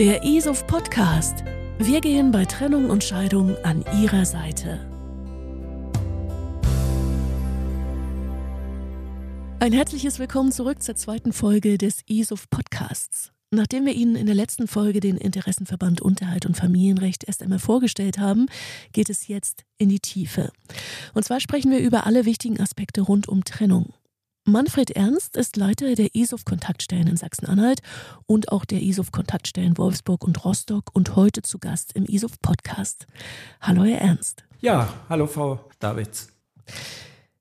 Der 0.00 0.24
ISOF 0.24 0.66
Podcast. 0.66 1.44
Wir 1.78 2.00
gehen 2.00 2.32
bei 2.32 2.46
Trennung 2.46 2.88
und 2.88 3.04
Scheidung 3.04 3.54
an 3.64 3.84
Ihrer 4.00 4.24
Seite. 4.24 4.80
Ein 9.58 9.74
herzliches 9.74 10.18
Willkommen 10.18 10.52
zurück 10.52 10.82
zur 10.82 10.94
zweiten 10.94 11.34
Folge 11.34 11.76
des 11.76 12.00
ISOF 12.06 12.48
Podcasts. 12.48 13.30
Nachdem 13.50 13.84
wir 13.84 13.92
Ihnen 13.92 14.16
in 14.16 14.24
der 14.24 14.34
letzten 14.34 14.68
Folge 14.68 15.00
den 15.00 15.18
Interessenverband 15.18 16.00
Unterhalt 16.00 16.46
und 16.46 16.56
Familienrecht 16.56 17.24
erst 17.24 17.42
einmal 17.42 17.58
vorgestellt 17.58 18.18
haben, 18.18 18.46
geht 18.94 19.10
es 19.10 19.28
jetzt 19.28 19.66
in 19.76 19.90
die 19.90 20.00
Tiefe. 20.00 20.50
Und 21.12 21.26
zwar 21.26 21.40
sprechen 21.40 21.70
wir 21.70 21.78
über 21.78 22.06
alle 22.06 22.24
wichtigen 22.24 22.58
Aspekte 22.58 23.02
rund 23.02 23.28
um 23.28 23.44
Trennung. 23.44 23.92
Manfred 24.50 24.90
Ernst 24.90 25.36
ist 25.36 25.56
Leiter 25.56 25.94
der 25.94 26.14
ISOF-Kontaktstellen 26.14 27.06
in 27.06 27.16
Sachsen-Anhalt 27.16 27.82
und 28.26 28.50
auch 28.50 28.64
der 28.64 28.82
ISOF-Kontaktstellen 28.82 29.78
Wolfsburg 29.78 30.24
und 30.24 30.44
Rostock 30.44 30.90
und 30.92 31.14
heute 31.14 31.42
zu 31.42 31.60
Gast 31.60 31.92
im 31.94 32.04
ISOF-Podcast. 32.04 33.06
Hallo, 33.60 33.84
Herr 33.84 34.00
Ernst. 34.00 34.44
Ja, 34.60 34.92
hallo, 35.08 35.28
Frau 35.28 35.60
Davids. 35.78 36.32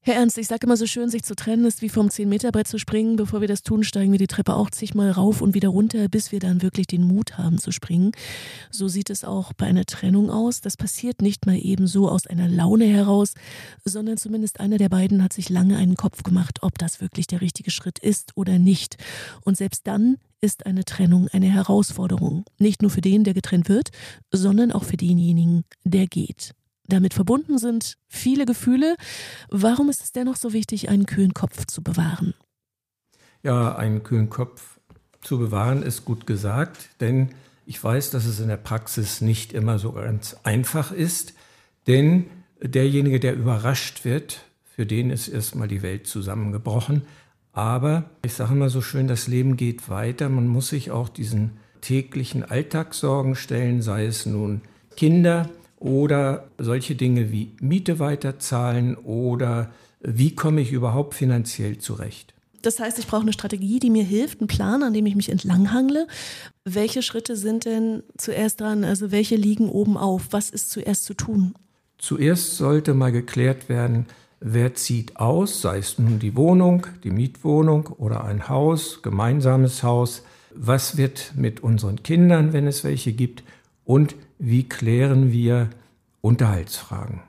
Herr 0.02 0.16
Ernst, 0.16 0.38
ich 0.38 0.48
sage 0.48 0.66
immer 0.66 0.78
so 0.78 0.86
schön, 0.86 1.10
sich 1.10 1.24
zu 1.24 1.36
trennen 1.36 1.66
ist 1.66 1.82
wie 1.82 1.90
vom 1.90 2.08
10-Meter-Brett 2.08 2.70
zu 2.70 2.80
springen. 2.80 3.18
Bevor 3.18 3.42
wir 3.42 3.50
das 3.50 3.64
tun, 3.64 3.84
steigen 3.84 4.14
wir 4.14 4.18
die 4.18 4.28
Treppe 4.28 4.56
auch 4.56 4.70
zigmal 4.70 5.12
rauf 5.12 5.42
und 5.42 5.54
wieder 5.56 5.68
runter, 5.68 6.08
bis 6.08 6.32
wir 6.32 6.40
dann 6.40 6.62
wirklich 6.62 6.88
den 6.88 7.04
Mut 7.04 7.38
haben 7.38 7.58
zu 7.58 7.74
springen. 7.74 8.14
So 8.72 8.88
sieht 8.88 9.10
es 9.10 9.26
auch 9.26 9.52
bei 9.52 9.66
einer 9.66 9.84
Trennung 9.84 10.30
aus. 10.30 10.62
Das 10.62 10.78
passiert 10.78 11.22
nicht 11.22 11.46
mal 11.46 11.58
eben 11.58 11.86
so 11.86 12.08
aus 12.08 12.28
einer 12.28 12.48
Laune 12.48 12.86
heraus, 12.86 13.34
sondern 13.84 14.16
zumindest 14.16 14.62
einer 14.62 14.78
der 14.78 14.88
beiden 14.88 15.22
hat 15.22 15.34
sich 15.34 15.50
lange 15.50 15.76
einen 15.76 15.96
Kopf 15.96 16.24
gemacht, 16.24 16.60
ob 16.62 16.78
das 16.78 17.02
wirklich 17.02 17.28
der 17.28 17.42
richtige 17.42 17.70
Schritt 17.70 18.00
ist 18.00 18.32
oder 18.36 18.58
nicht. 18.58 18.96
Und 19.44 19.58
selbst 19.58 19.86
dann 19.86 20.16
ist 20.40 20.66
eine 20.66 20.86
Trennung 20.86 21.28
eine 21.34 21.48
Herausforderung. 21.52 22.46
Nicht 22.58 22.82
nur 22.82 22.90
für 22.90 23.02
den, 23.02 23.26
der 23.26 23.34
getrennt 23.34 23.68
wird, 23.68 23.90
sondern 24.32 24.72
auch 24.72 24.86
für 24.86 24.96
denjenigen, 24.96 25.66
der 25.84 26.08
geht. 26.08 26.56
Damit 26.90 27.14
verbunden 27.14 27.58
sind 27.58 27.98
viele 28.08 28.46
Gefühle. 28.46 28.96
Warum 29.50 29.90
ist 29.90 30.04
es 30.04 30.12
dennoch 30.12 30.36
so 30.36 30.54
wichtig, 30.54 30.90
einen 30.90 31.06
kühlen 31.06 31.34
Kopf 31.34 31.66
zu 31.66 31.82
bewahren? 31.84 32.34
Ja, 33.44 33.76
einen 33.76 34.04
kühlen 34.04 34.30
Kopf 34.30 34.80
zu 35.22 35.38
bewahren 35.38 35.84
ist 35.84 36.06
gut 36.06 36.26
gesagt, 36.26 36.90
denn 37.00 37.30
ich 37.66 37.82
weiß, 37.82 38.10
dass 38.10 38.26
es 38.26 38.40
in 38.40 38.48
der 38.48 38.58
Praxis 38.58 39.22
nicht 39.22 39.54
immer 39.54 39.80
so 39.80 39.92
ganz 39.92 40.36
einfach 40.44 40.92
ist, 40.92 41.34
denn 41.88 42.26
derjenige, 42.62 43.20
der 43.20 43.36
überrascht 43.36 44.04
wird, 44.06 44.42
für 44.64 44.86
den 44.86 45.12
ist 45.12 45.28
erstmal 45.28 45.68
die 45.68 45.82
Welt 45.82 46.08
zusammengebrochen. 46.08 47.04
Aber 47.52 48.10
ich 48.24 48.34
sage 48.34 48.54
immer 48.54 48.70
so 48.70 48.82
schön, 48.82 49.08
das 49.08 49.28
Leben 49.28 49.58
geht 49.58 49.90
weiter. 49.90 50.30
Man 50.30 50.48
muss 50.48 50.70
sich 50.70 50.92
auch 50.92 51.10
diesen 51.10 51.58
täglichen 51.82 52.44
Alltagssorgen 52.44 53.36
stellen, 53.36 53.82
sei 53.82 54.06
es 54.06 54.26
nun 54.26 54.62
Kinder, 54.96 55.50
oder 55.80 56.50
solche 56.58 56.96
Dinge 56.96 57.32
wie 57.32 57.54
Miete 57.60 58.00
weiterzahlen 58.00 58.96
oder 58.96 59.72
wie 60.02 60.36
komme 60.36 60.62
ich 60.62 60.72
überhaupt 60.72 61.14
finanziell 61.14 61.78
zurecht. 61.78 62.34
Das 62.62 62.80
heißt, 62.80 63.00
ich 63.00 63.08
brauche 63.08 63.22
eine 63.22 63.34
Strategie, 63.34 63.80
die 63.80 63.90
mir 63.90 64.04
hilft, 64.04 64.42
einen 64.42 64.48
Plan, 64.48 64.84
an 64.84 64.94
dem 64.94 65.06
ich 65.06 65.16
mich 65.16 65.30
entlanghangle. 65.30 66.08
Welche 66.66 67.02
Schritte 67.02 67.38
sind 67.38 67.66
denn 67.66 68.04
zuerst 68.18 68.60
dran? 68.60 68.84
Also 68.84 69.12
welche 69.12 69.38
liegen 69.38 69.70
oben 69.70 69.98
auf? 69.98 70.28
Was 70.32 70.50
ist 70.50 70.70
zuerst 70.70 71.06
zu 71.06 71.14
tun? 71.14 71.54
Zuerst 71.98 72.58
sollte 72.58 72.94
mal 72.94 73.12
geklärt 73.12 73.70
werden, 73.70 74.08
wer 74.42 74.74
zieht 74.74 75.18
aus, 75.18 75.62
sei 75.62 75.78
es 75.78 76.00
nun 76.00 76.20
die 76.20 76.36
Wohnung, 76.36 76.88
die 77.04 77.12
Mietwohnung 77.12 77.88
oder 77.88 78.24
ein 78.26 78.50
Haus, 78.50 79.02
gemeinsames 79.02 79.84
Haus. 79.84 80.24
Was 80.54 80.98
wird 80.98 81.34
mit 81.36 81.62
unseren 81.62 82.04
Kindern, 82.04 82.52
wenn 82.52 82.68
es 82.68 82.84
welche 82.84 83.14
gibt? 83.14 83.44
Und 83.86 84.16
wie 84.40 84.68
klären 84.68 85.32
wir 85.32 85.70
Unterhaltsfragen. 86.22 87.22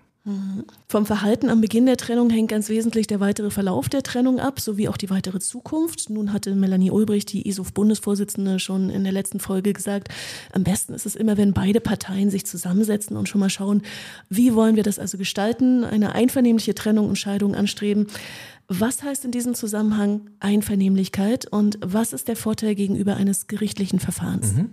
Vom 0.86 1.06
Verhalten 1.06 1.48
am 1.48 1.62
Beginn 1.62 1.86
der 1.86 1.96
Trennung 1.96 2.28
hängt 2.28 2.50
ganz 2.50 2.68
wesentlich 2.68 3.06
der 3.06 3.20
weitere 3.20 3.50
Verlauf 3.50 3.88
der 3.88 4.02
Trennung 4.02 4.38
ab, 4.38 4.60
sowie 4.60 4.88
auch 4.88 4.98
die 4.98 5.08
weitere 5.08 5.40
Zukunft. 5.40 6.10
Nun 6.10 6.32
hatte 6.32 6.54
Melanie 6.54 6.90
Ulbricht, 6.90 7.32
die 7.32 7.48
ISOF-Bundesvorsitzende, 7.48 8.58
schon 8.58 8.90
in 8.90 9.02
der 9.02 9.14
letzten 9.14 9.40
Folge 9.40 9.72
gesagt, 9.72 10.08
am 10.52 10.62
besten 10.62 10.92
ist 10.92 11.06
es 11.06 11.16
immer, 11.16 11.38
wenn 11.38 11.54
beide 11.54 11.80
Parteien 11.80 12.30
sich 12.30 12.44
zusammensetzen 12.44 13.16
und 13.16 13.28
schon 13.28 13.40
mal 13.40 13.50
schauen, 13.50 13.82
wie 14.28 14.54
wollen 14.54 14.76
wir 14.76 14.82
das 14.82 14.98
also 14.98 15.16
gestalten, 15.16 15.84
eine 15.84 16.14
einvernehmliche 16.14 16.74
Trennung 16.74 17.08
und 17.08 17.16
Scheidung 17.16 17.54
anstreben. 17.54 18.06
Was 18.68 19.02
heißt 19.02 19.24
in 19.24 19.32
diesem 19.32 19.54
Zusammenhang 19.54 20.28
Einvernehmlichkeit 20.38 21.46
und 21.46 21.78
was 21.80 22.12
ist 22.12 22.28
der 22.28 22.36
Vorteil 22.36 22.74
gegenüber 22.74 23.16
eines 23.16 23.46
gerichtlichen 23.46 23.98
Verfahrens? 23.98 24.52
Mhm. 24.52 24.70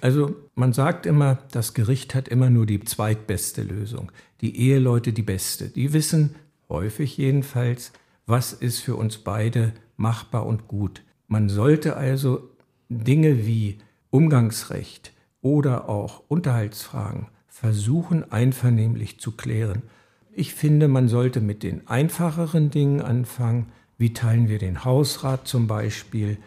Also 0.00 0.36
man 0.54 0.72
sagt 0.72 1.06
immer, 1.06 1.38
das 1.50 1.74
Gericht 1.74 2.14
hat 2.14 2.28
immer 2.28 2.50
nur 2.50 2.66
die 2.66 2.80
zweitbeste 2.80 3.62
Lösung, 3.62 4.12
die 4.40 4.56
Eheleute 4.56 5.12
die 5.12 5.22
beste. 5.22 5.68
Die 5.68 5.92
wissen, 5.92 6.34
häufig 6.68 7.16
jedenfalls, 7.16 7.92
was 8.26 8.52
ist 8.52 8.80
für 8.80 8.96
uns 8.96 9.18
beide 9.18 9.72
machbar 9.96 10.46
und 10.46 10.68
gut. 10.68 11.02
Man 11.26 11.48
sollte 11.48 11.96
also 11.96 12.50
Dinge 12.88 13.46
wie 13.46 13.78
Umgangsrecht 14.10 15.12
oder 15.40 15.88
auch 15.88 16.22
Unterhaltsfragen 16.28 17.26
versuchen 17.48 18.30
einvernehmlich 18.30 19.18
zu 19.18 19.32
klären. 19.32 19.82
Ich 20.30 20.54
finde, 20.54 20.86
man 20.86 21.08
sollte 21.08 21.40
mit 21.40 21.64
den 21.64 21.88
einfacheren 21.88 22.70
Dingen 22.70 23.00
anfangen. 23.00 23.66
Wie 23.96 24.12
teilen 24.12 24.48
wir 24.48 24.58
den 24.58 24.84
Hausrat 24.84 25.48
zum 25.48 25.66
Beispiel? 25.66 26.38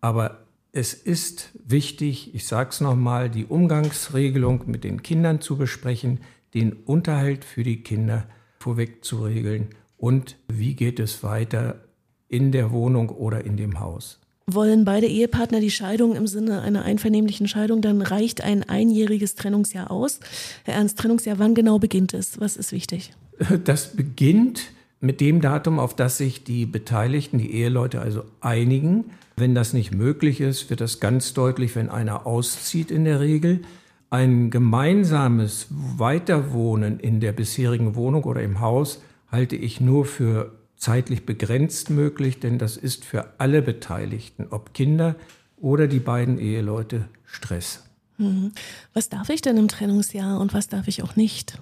Aber 0.00 0.41
es 0.72 0.94
ist 0.94 1.50
wichtig, 1.66 2.34
ich 2.34 2.46
sage 2.46 2.70
es 2.70 2.80
nochmal, 2.80 3.28
die 3.28 3.44
Umgangsregelung 3.44 4.62
mit 4.66 4.84
den 4.84 5.02
Kindern 5.02 5.40
zu 5.40 5.56
besprechen, 5.56 6.20
den 6.54 6.72
Unterhalt 6.72 7.44
für 7.44 7.62
die 7.62 7.82
Kinder 7.82 8.26
vorweg 8.58 9.04
zu 9.04 9.22
regeln 9.22 9.68
und 9.98 10.36
wie 10.48 10.74
geht 10.74 10.98
es 10.98 11.22
weiter 11.22 11.84
in 12.28 12.52
der 12.52 12.72
Wohnung 12.72 13.10
oder 13.10 13.44
in 13.44 13.58
dem 13.58 13.80
Haus. 13.80 14.18
Wollen 14.46 14.84
beide 14.84 15.06
Ehepartner 15.06 15.60
die 15.60 15.70
Scheidung 15.70 16.16
im 16.16 16.26
Sinne 16.26 16.62
einer 16.62 16.82
einvernehmlichen 16.82 17.46
Scheidung, 17.46 17.82
dann 17.82 18.02
reicht 18.02 18.42
ein 18.42 18.68
einjähriges 18.68 19.34
Trennungsjahr 19.34 19.90
aus. 19.90 20.20
Herr 20.64 20.74
Ernst, 20.74 20.98
Trennungsjahr, 20.98 21.38
wann 21.38 21.54
genau 21.54 21.78
beginnt 21.78 22.14
es? 22.14 22.40
Was 22.40 22.56
ist 22.56 22.72
wichtig? 22.72 23.12
Das 23.64 23.94
beginnt 23.94 24.70
mit 25.00 25.20
dem 25.20 25.40
Datum, 25.40 25.78
auf 25.78 25.96
das 25.96 26.18
sich 26.18 26.44
die 26.44 26.64
Beteiligten, 26.64 27.38
die 27.38 27.52
Eheleute 27.52 28.00
also 28.00 28.24
einigen. 28.40 29.06
Wenn 29.36 29.54
das 29.54 29.72
nicht 29.72 29.92
möglich 29.92 30.40
ist, 30.40 30.70
wird 30.70 30.80
das 30.80 31.00
ganz 31.00 31.34
deutlich, 31.34 31.74
wenn 31.74 31.88
einer 31.88 32.26
auszieht 32.26 32.90
in 32.90 33.04
der 33.04 33.20
Regel. 33.20 33.62
Ein 34.10 34.50
gemeinsames 34.50 35.66
Weiterwohnen 35.70 37.00
in 37.00 37.20
der 37.20 37.32
bisherigen 37.32 37.94
Wohnung 37.94 38.24
oder 38.24 38.42
im 38.42 38.60
Haus 38.60 39.00
halte 39.30 39.56
ich 39.56 39.80
nur 39.80 40.04
für 40.04 40.52
zeitlich 40.76 41.24
begrenzt 41.24 41.90
möglich, 41.90 42.40
denn 42.40 42.58
das 42.58 42.76
ist 42.76 43.04
für 43.04 43.34
alle 43.38 43.62
Beteiligten, 43.62 44.48
ob 44.50 44.74
Kinder 44.74 45.16
oder 45.56 45.86
die 45.86 46.00
beiden 46.00 46.38
Eheleute, 46.38 47.06
Stress. 47.24 47.84
Mhm. 48.18 48.52
Was 48.92 49.08
darf 49.08 49.30
ich 49.30 49.40
denn 49.40 49.56
im 49.56 49.68
Trennungsjahr 49.68 50.40
und 50.40 50.52
was 50.52 50.68
darf 50.68 50.88
ich 50.88 51.02
auch 51.02 51.16
nicht? 51.16 51.58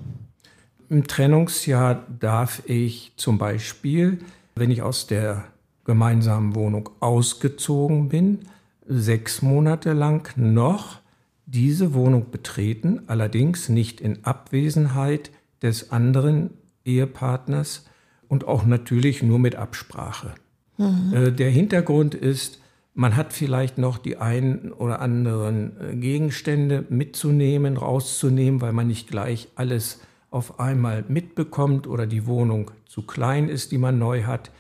Im 0.89 1.07
Trennungsjahr 1.07 2.05
darf 2.19 2.63
ich 2.67 3.13
zum 3.17 3.39
Beispiel, 3.39 4.19
wenn 4.57 4.73
ich 4.73 4.83
aus 4.83 5.07
der 5.07 5.45
gemeinsamen 5.91 6.55
Wohnung 6.55 6.89
ausgezogen 7.01 8.09
bin, 8.11 8.43
sechs 8.87 9.43
Monate 9.43 9.93
lang 9.93 10.33
noch 10.37 11.01
diese 11.47 11.95
Wohnung 11.95 12.31
betreten, 12.31 13.01
allerdings 13.09 13.69
nicht 13.69 14.01
in 14.01 14.25
Abwesenheit 14.25 15.33
des 15.63 15.91
anderen 15.91 16.51
Ehepartners 16.85 17.87
und 18.29 18.47
auch 18.47 18.65
natürlich 18.65 19.21
nur 19.25 19.41
mit 19.41 19.57
Absprache. 19.57 20.37
Mhm. 20.79 21.13
Äh, 21.13 21.33
der 21.33 21.51
Hintergrund 21.51 22.15
ist, 22.15 22.61
man 22.95 23.17
hat 23.17 23.33
vielleicht 23.33 23.77
noch 23.77 23.99
die 23.99 24.19
einen 24.19 24.71
oder 24.71 25.01
anderen 25.01 25.73
äh, 25.81 25.97
Gegenstände 25.97 26.85
mitzunehmen, 26.89 27.77
rauszunehmen, 27.77 28.61
weil 28.61 28.73
man 28.73 28.87
nicht 28.87 29.09
gleich 29.09 29.49
alles 29.57 30.03
auf 30.31 30.61
einmal 30.61 31.05
mitbekommt 31.09 31.89
oder 31.89 32.07
die 32.07 32.29
Wohnung 32.29 32.71
zu 32.87 33.03
klein 33.03 33.49
ist, 33.49 33.73
die 33.73 33.79
man 33.79 33.99
neu 33.99 34.23
hat 34.23 34.53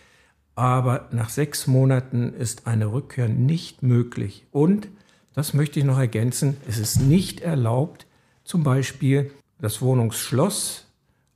aber 0.60 1.08
nach 1.10 1.30
sechs 1.30 1.66
Monaten 1.66 2.34
ist 2.34 2.66
eine 2.66 2.92
Rückkehr 2.92 3.30
nicht 3.30 3.82
möglich. 3.82 4.44
Und, 4.52 4.88
das 5.34 5.54
möchte 5.54 5.78
ich 5.78 5.86
noch 5.86 5.98
ergänzen, 5.98 6.58
es 6.68 6.76
ist 6.76 7.00
nicht 7.00 7.40
erlaubt, 7.40 8.06
zum 8.44 8.62
Beispiel 8.62 9.30
das 9.58 9.80
Wohnungsschloss 9.80 10.84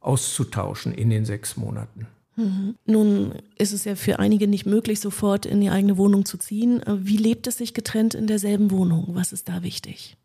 auszutauschen 0.00 0.92
in 0.92 1.08
den 1.08 1.24
sechs 1.24 1.56
Monaten. 1.56 2.06
Mhm. 2.36 2.74
Nun 2.84 3.32
ist 3.56 3.72
es 3.72 3.86
ja 3.86 3.96
für 3.96 4.18
einige 4.18 4.46
nicht 4.46 4.66
möglich, 4.66 5.00
sofort 5.00 5.46
in 5.46 5.62
die 5.62 5.70
eigene 5.70 5.96
Wohnung 5.96 6.26
zu 6.26 6.36
ziehen. 6.36 6.82
Wie 6.86 7.16
lebt 7.16 7.46
es 7.46 7.56
sich 7.56 7.72
getrennt 7.72 8.14
in 8.14 8.26
derselben 8.26 8.70
Wohnung? 8.70 9.06
Was 9.14 9.32
ist 9.32 9.48
da 9.48 9.62
wichtig? 9.62 10.18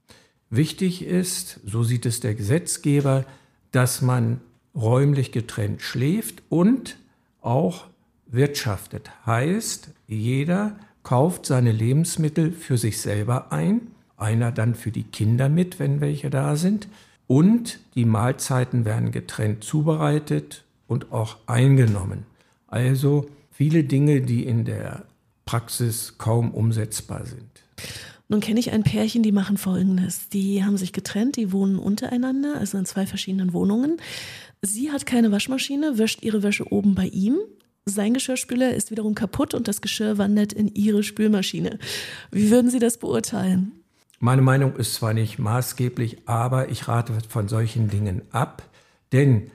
Wichtig 0.49 1.05
ist, 1.05 1.61
so 1.65 1.83
sieht 1.83 2.05
es 2.05 2.19
der 2.19 2.35
Gesetzgeber, 2.35 3.23
dass 3.71 4.01
man 4.01 4.41
räumlich 4.75 5.31
getrennt 5.31 5.81
schläft 5.81 6.43
und 6.49 6.97
auch 7.39 7.85
wirtschaftet. 8.31 9.11
Heißt, 9.25 9.89
jeder 10.07 10.75
kauft 11.03 11.45
seine 11.45 11.71
Lebensmittel 11.71 12.51
für 12.51 12.77
sich 12.77 12.99
selber 12.99 13.51
ein, 13.51 13.81
einer 14.17 14.51
dann 14.51 14.75
für 14.75 14.91
die 14.91 15.03
Kinder 15.03 15.49
mit, 15.49 15.79
wenn 15.79 16.01
welche 16.01 16.29
da 16.29 16.55
sind. 16.55 16.87
Und 17.27 17.79
die 17.95 18.05
Mahlzeiten 18.05 18.85
werden 18.85 19.11
getrennt 19.11 19.63
zubereitet 19.63 20.63
und 20.87 21.11
auch 21.11 21.37
eingenommen. 21.45 22.25
Also 22.67 23.29
viele 23.51 23.83
Dinge, 23.83 24.21
die 24.21 24.45
in 24.45 24.65
der 24.65 25.03
Praxis 25.45 26.15
kaum 26.17 26.51
umsetzbar 26.51 27.25
sind. 27.25 27.43
Nun 28.27 28.41
kenne 28.41 28.59
ich 28.59 28.71
ein 28.71 28.83
Pärchen, 28.83 29.23
die 29.23 29.31
machen 29.31 29.57
Folgendes. 29.57 30.29
Die 30.29 30.63
haben 30.63 30.77
sich 30.77 30.93
getrennt, 30.93 31.35
die 31.35 31.51
wohnen 31.51 31.79
untereinander, 31.79 32.57
also 32.57 32.77
in 32.77 32.85
zwei 32.85 33.07
verschiedenen 33.07 33.53
Wohnungen. 33.53 33.97
Sie 34.61 34.91
hat 34.91 35.07
keine 35.07 35.31
Waschmaschine, 35.31 35.97
wäscht 35.97 36.21
ihre 36.21 36.43
Wäsche 36.43 36.71
oben 36.71 36.93
bei 36.93 37.07
ihm. 37.07 37.37
Sein 37.89 38.13
Geschirrspüler 38.13 38.73
ist 38.73 38.91
wiederum 38.91 39.15
kaputt 39.15 39.53
und 39.53 39.67
das 39.67 39.81
Geschirr 39.81 40.17
wandert 40.17 40.53
in 40.53 40.67
ihre 40.73 41.03
Spülmaschine. 41.03 41.79
Wie 42.31 42.51
würden 42.51 42.69
Sie 42.69 42.79
das 42.79 42.97
beurteilen? 42.97 43.71
Meine 44.19 44.41
Meinung 44.41 44.75
ist 44.75 44.95
zwar 44.95 45.13
nicht 45.13 45.39
maßgeblich, 45.39 46.27
aber 46.27 46.69
ich 46.69 46.87
rate 46.87 47.13
von 47.27 47.47
solchen 47.47 47.89
Dingen 47.89 48.21
ab. 48.31 48.63
Denn 49.11 49.49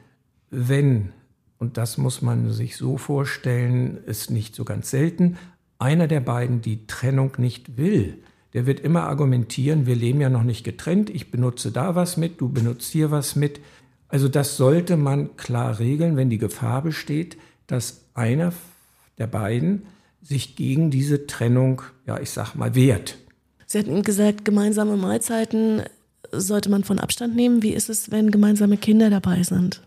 wenn, 0.51 1.13
und 1.59 1.77
das 1.77 1.99
muss 1.99 2.23
man 2.23 2.51
sich 2.51 2.77
so 2.77 2.97
vorstellen, 2.97 3.99
ist 4.07 4.31
nicht 4.31 4.55
so 4.55 4.65
ganz 4.65 4.91
selten, 4.91 5.37
einer 5.79 6.09
der 6.09 6.21
beiden 6.21 6.63
die 6.63 6.87
Trennung 6.87 7.33
nicht 7.37 7.77
will, 7.77 8.23
der 8.55 8.67
wird 8.67 8.81
immer 8.81 9.03
argumentieren, 9.03 9.87
wir 9.87 9.97
leben 9.97 10.21
ja 10.21 10.31
noch 10.31 10.45
nicht 10.45 10.65
getrennt, 10.65 11.11
ich 11.11 11.31
benutze 11.31 11.73
da 11.73 11.95
was 11.95 12.17
mit, 12.17 12.41
du 12.41 12.49
benutzt 12.49 12.93
hier 12.93 13.11
was 13.11 13.37
mit. 13.37 13.61
Also 14.09 14.29
das 14.29 14.57
sollte 14.57 14.97
man 14.97 15.37
klar 15.37 15.79
regeln, 15.79 16.17
wenn 16.17 16.31
die 16.31 16.39
Gefahr 16.39 16.83
besteht, 16.83 17.37
dass 17.67 18.04
einer 18.15 18.53
der 19.19 19.27
beiden 19.27 19.83
sich 20.23 20.57
gegen 20.57 20.91
diese 20.91 21.27
Trennung, 21.27 21.83
ja, 22.07 22.19
ich 22.19 22.31
sag 22.31 22.55
mal, 22.55 22.75
wehrt. 22.75 23.19
Sie 23.67 23.79
hatten 23.79 24.03
gesagt, 24.03 24.45
gemeinsame 24.45 24.97
Mahlzeiten 24.97 25.83
sollte 26.33 26.71
man 26.71 26.85
von 26.85 26.99
Abstand 26.99 27.37
nehmen. 27.37 27.63
Wie 27.63 27.73
ist 27.75 27.91
es, 27.91 28.11
wenn 28.11 28.31
gemeinsame 28.31 28.77
Kinder 28.77 29.11
dabei 29.11 29.43
sind? 29.43 29.83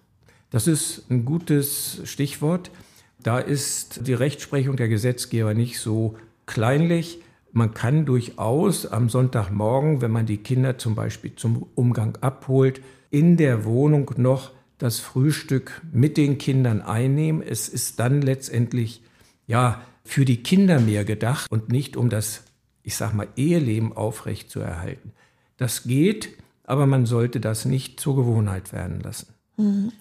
Das 0.50 0.68
ist 0.68 1.10
ein 1.10 1.26
gutes 1.26 2.02
Stichwort. 2.06 2.72
Da 3.22 3.40
ist 3.40 4.08
die 4.08 4.14
Rechtsprechung 4.14 4.78
der 4.78 4.88
Gesetzgeber 4.88 5.54
nicht 5.54 5.80
so 5.80 6.16
kleinlich. 6.46 7.20
Man 7.52 7.74
kann 7.74 8.06
durchaus 8.06 8.86
am 8.86 9.10
Sonntagmorgen, 9.10 10.02
wenn 10.02 10.12
man 10.12 10.26
die 10.26 10.38
Kinder 10.38 10.78
zum 10.78 10.96
Beispiel 10.96 11.36
zum 11.36 11.66
Umgang 11.76 12.18
abholt, 12.22 12.82
in 13.10 13.38
der 13.38 13.66
Wohnung 13.66 14.12
noch 14.18 14.52
das 14.78 15.00
Frühstück 15.00 15.82
mit 15.92 16.18
den 16.18 16.38
Kindern 16.38 16.82
einnehmen. 16.82 17.42
Es 17.42 17.70
ist 17.70 18.00
dann 18.00 18.22
letztendlich 18.22 19.02
ja 19.48 19.82
für 20.04 20.26
die 20.26 20.44
Kinder 20.44 20.80
mehr 20.80 21.04
gedacht 21.04 21.52
und 21.52 21.70
nicht 21.70 21.98
um 21.98 22.10
das, 22.10 22.44
ich 22.84 22.96
sag 22.96 23.14
mal, 23.14 23.28
Eheleben 23.36 23.94
aufrechtzuerhalten. 23.94 25.12
Das 25.58 25.84
geht, 25.84 26.30
aber 26.64 26.86
man 26.86 27.06
sollte 27.06 27.40
das 27.40 27.66
nicht 27.66 28.00
zur 28.00 28.16
Gewohnheit 28.16 28.72
werden 28.72 29.02
lassen. 29.02 29.28
Mhm. 29.58 29.92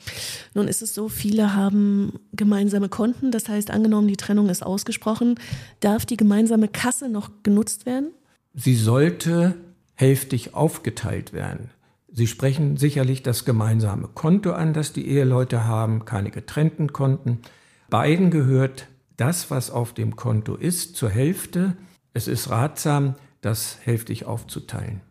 Nun 0.55 0.69
ist 0.69 0.83
es 0.83 0.95
so, 0.95 1.09
viele 1.09 1.55
haben 1.55 2.21
gemeinsame 2.33 2.89
Konten. 2.89 3.31
Das 3.31 3.49
heißt, 3.49 3.71
angenommen, 3.71 4.07
die 4.07 4.17
Trennung 4.17 4.49
ist 4.49 4.63
ausgesprochen, 4.63 5.41
darf 5.81 6.05
die 6.05 6.17
gemeinsame 6.17 6.69
Kasse 6.69 7.09
noch 7.09 7.31
genutzt 7.43 7.87
werden? 7.87 8.11
Sie 8.55 8.77
sollte 8.77 9.55
hälftig 9.95 10.55
aufgeteilt 10.55 11.33
werden. 11.33 11.71
Sie 12.17 12.27
sprechen 12.27 12.79
sicherlich 12.79 13.23
das 13.23 13.45
gemeinsame 13.45 14.09
Konto 14.09 14.53
an, 14.53 14.73
das 14.73 14.95
die 14.95 15.07
Eheleute 15.07 15.67
haben, 15.67 16.07
keine 16.07 16.31
getrennten 16.31 16.95
Konten. 16.95 17.41
Beiden 17.91 18.31
gehört 18.31 18.89
das, 19.19 19.51
was 19.51 19.71
auf 19.71 19.93
dem 19.93 20.17
Konto 20.17 20.55
ist, 20.55 20.97
zur 20.97 21.11
Hälfte. 21.11 21.77
Es 22.15 22.27
ist 22.27 22.49
ratsam, 22.49 23.17
das 23.43 23.81
hälftig 23.83 24.25
aufzuteilen. 24.25 25.03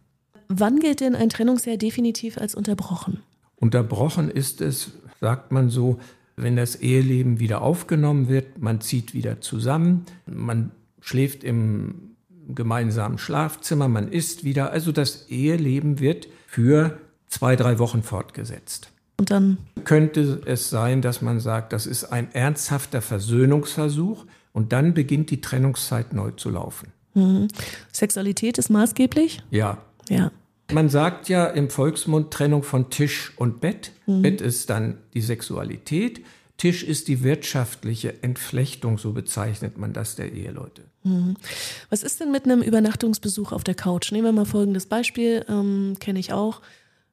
Wann 0.47 0.79
gilt 0.79 0.99
denn 0.99 1.13
ein 1.13 1.29
Trennungsjahr 1.29 1.77
definitiv 1.77 2.39
als 2.39 2.55
unterbrochen? 2.55 3.21
Unterbrochen 3.55 4.31
ist 4.31 4.59
es, 4.59 4.93
sagt 5.21 5.51
man 5.51 5.69
so, 5.69 5.99
wenn 6.37 6.55
das 6.55 6.75
Eheleben 6.75 7.39
wieder 7.39 7.61
aufgenommen 7.61 8.29
wird, 8.29 8.57
man 8.57 8.81
zieht 8.81 9.13
wieder 9.13 9.41
zusammen, 9.41 10.05
man 10.25 10.71
schläft 11.01 11.43
im 11.43 12.15
gemeinsamen 12.47 13.19
Schlafzimmer, 13.19 13.87
man 13.87 14.07
isst 14.07 14.43
wieder. 14.43 14.71
Also 14.71 14.91
das 14.91 15.29
Eheleben 15.29 15.99
wird 15.99 16.27
für 16.55 16.97
zwei, 17.27 17.57
drei 17.57 17.79
Wochen 17.79 18.01
fortgesetzt. 18.01 18.89
Und 19.19 19.29
dann 19.29 19.57
könnte 19.83 20.41
es 20.45 20.69
sein, 20.69 21.01
dass 21.01 21.21
man 21.21 21.41
sagt, 21.41 21.73
das 21.73 21.85
ist 21.85 22.05
ein 22.05 22.33
ernsthafter 22.33 23.01
Versöhnungsversuch 23.01 24.25
und 24.53 24.71
dann 24.71 24.93
beginnt 24.93 25.31
die 25.31 25.41
Trennungszeit 25.41 26.13
neu 26.13 26.31
zu 26.31 26.49
laufen. 26.49 26.93
Mhm. 27.13 27.49
Sexualität 27.91 28.57
ist 28.57 28.69
maßgeblich? 28.69 29.43
Ja. 29.51 29.79
Ja. 30.07 30.31
Man 30.71 30.87
sagt 30.87 31.27
ja 31.27 31.45
im 31.45 31.69
Volksmund 31.69 32.31
Trennung 32.31 32.63
von 32.63 32.89
Tisch 32.89 33.33
und 33.35 33.59
Bett. 33.59 33.91
Mhm. 34.05 34.21
Bett 34.21 34.39
ist 34.39 34.69
dann 34.69 34.99
die 35.13 35.21
Sexualität. 35.21 36.21
Tisch 36.57 36.83
ist 36.83 37.07
die 37.09 37.23
wirtschaftliche 37.23 38.23
Entflechtung, 38.23 38.97
so 38.97 39.11
bezeichnet 39.11 39.77
man 39.77 39.91
das 39.91 40.15
der 40.15 40.31
Eheleute. 40.31 40.83
Mhm. 41.03 41.35
Was 41.89 42.01
ist 42.01 42.19
denn 42.21 42.31
mit 42.31 42.45
einem 42.45 42.61
Übernachtungsbesuch 42.61 43.51
auf 43.51 43.63
der 43.63 43.75
Couch? 43.75 44.11
Nehmen 44.11 44.25
wir 44.25 44.31
mal 44.31 44.45
folgendes 44.45 44.85
Beispiel, 44.85 45.45
ähm, 45.49 45.97
kenne 45.99 46.19
ich 46.19 46.31
auch. 46.31 46.61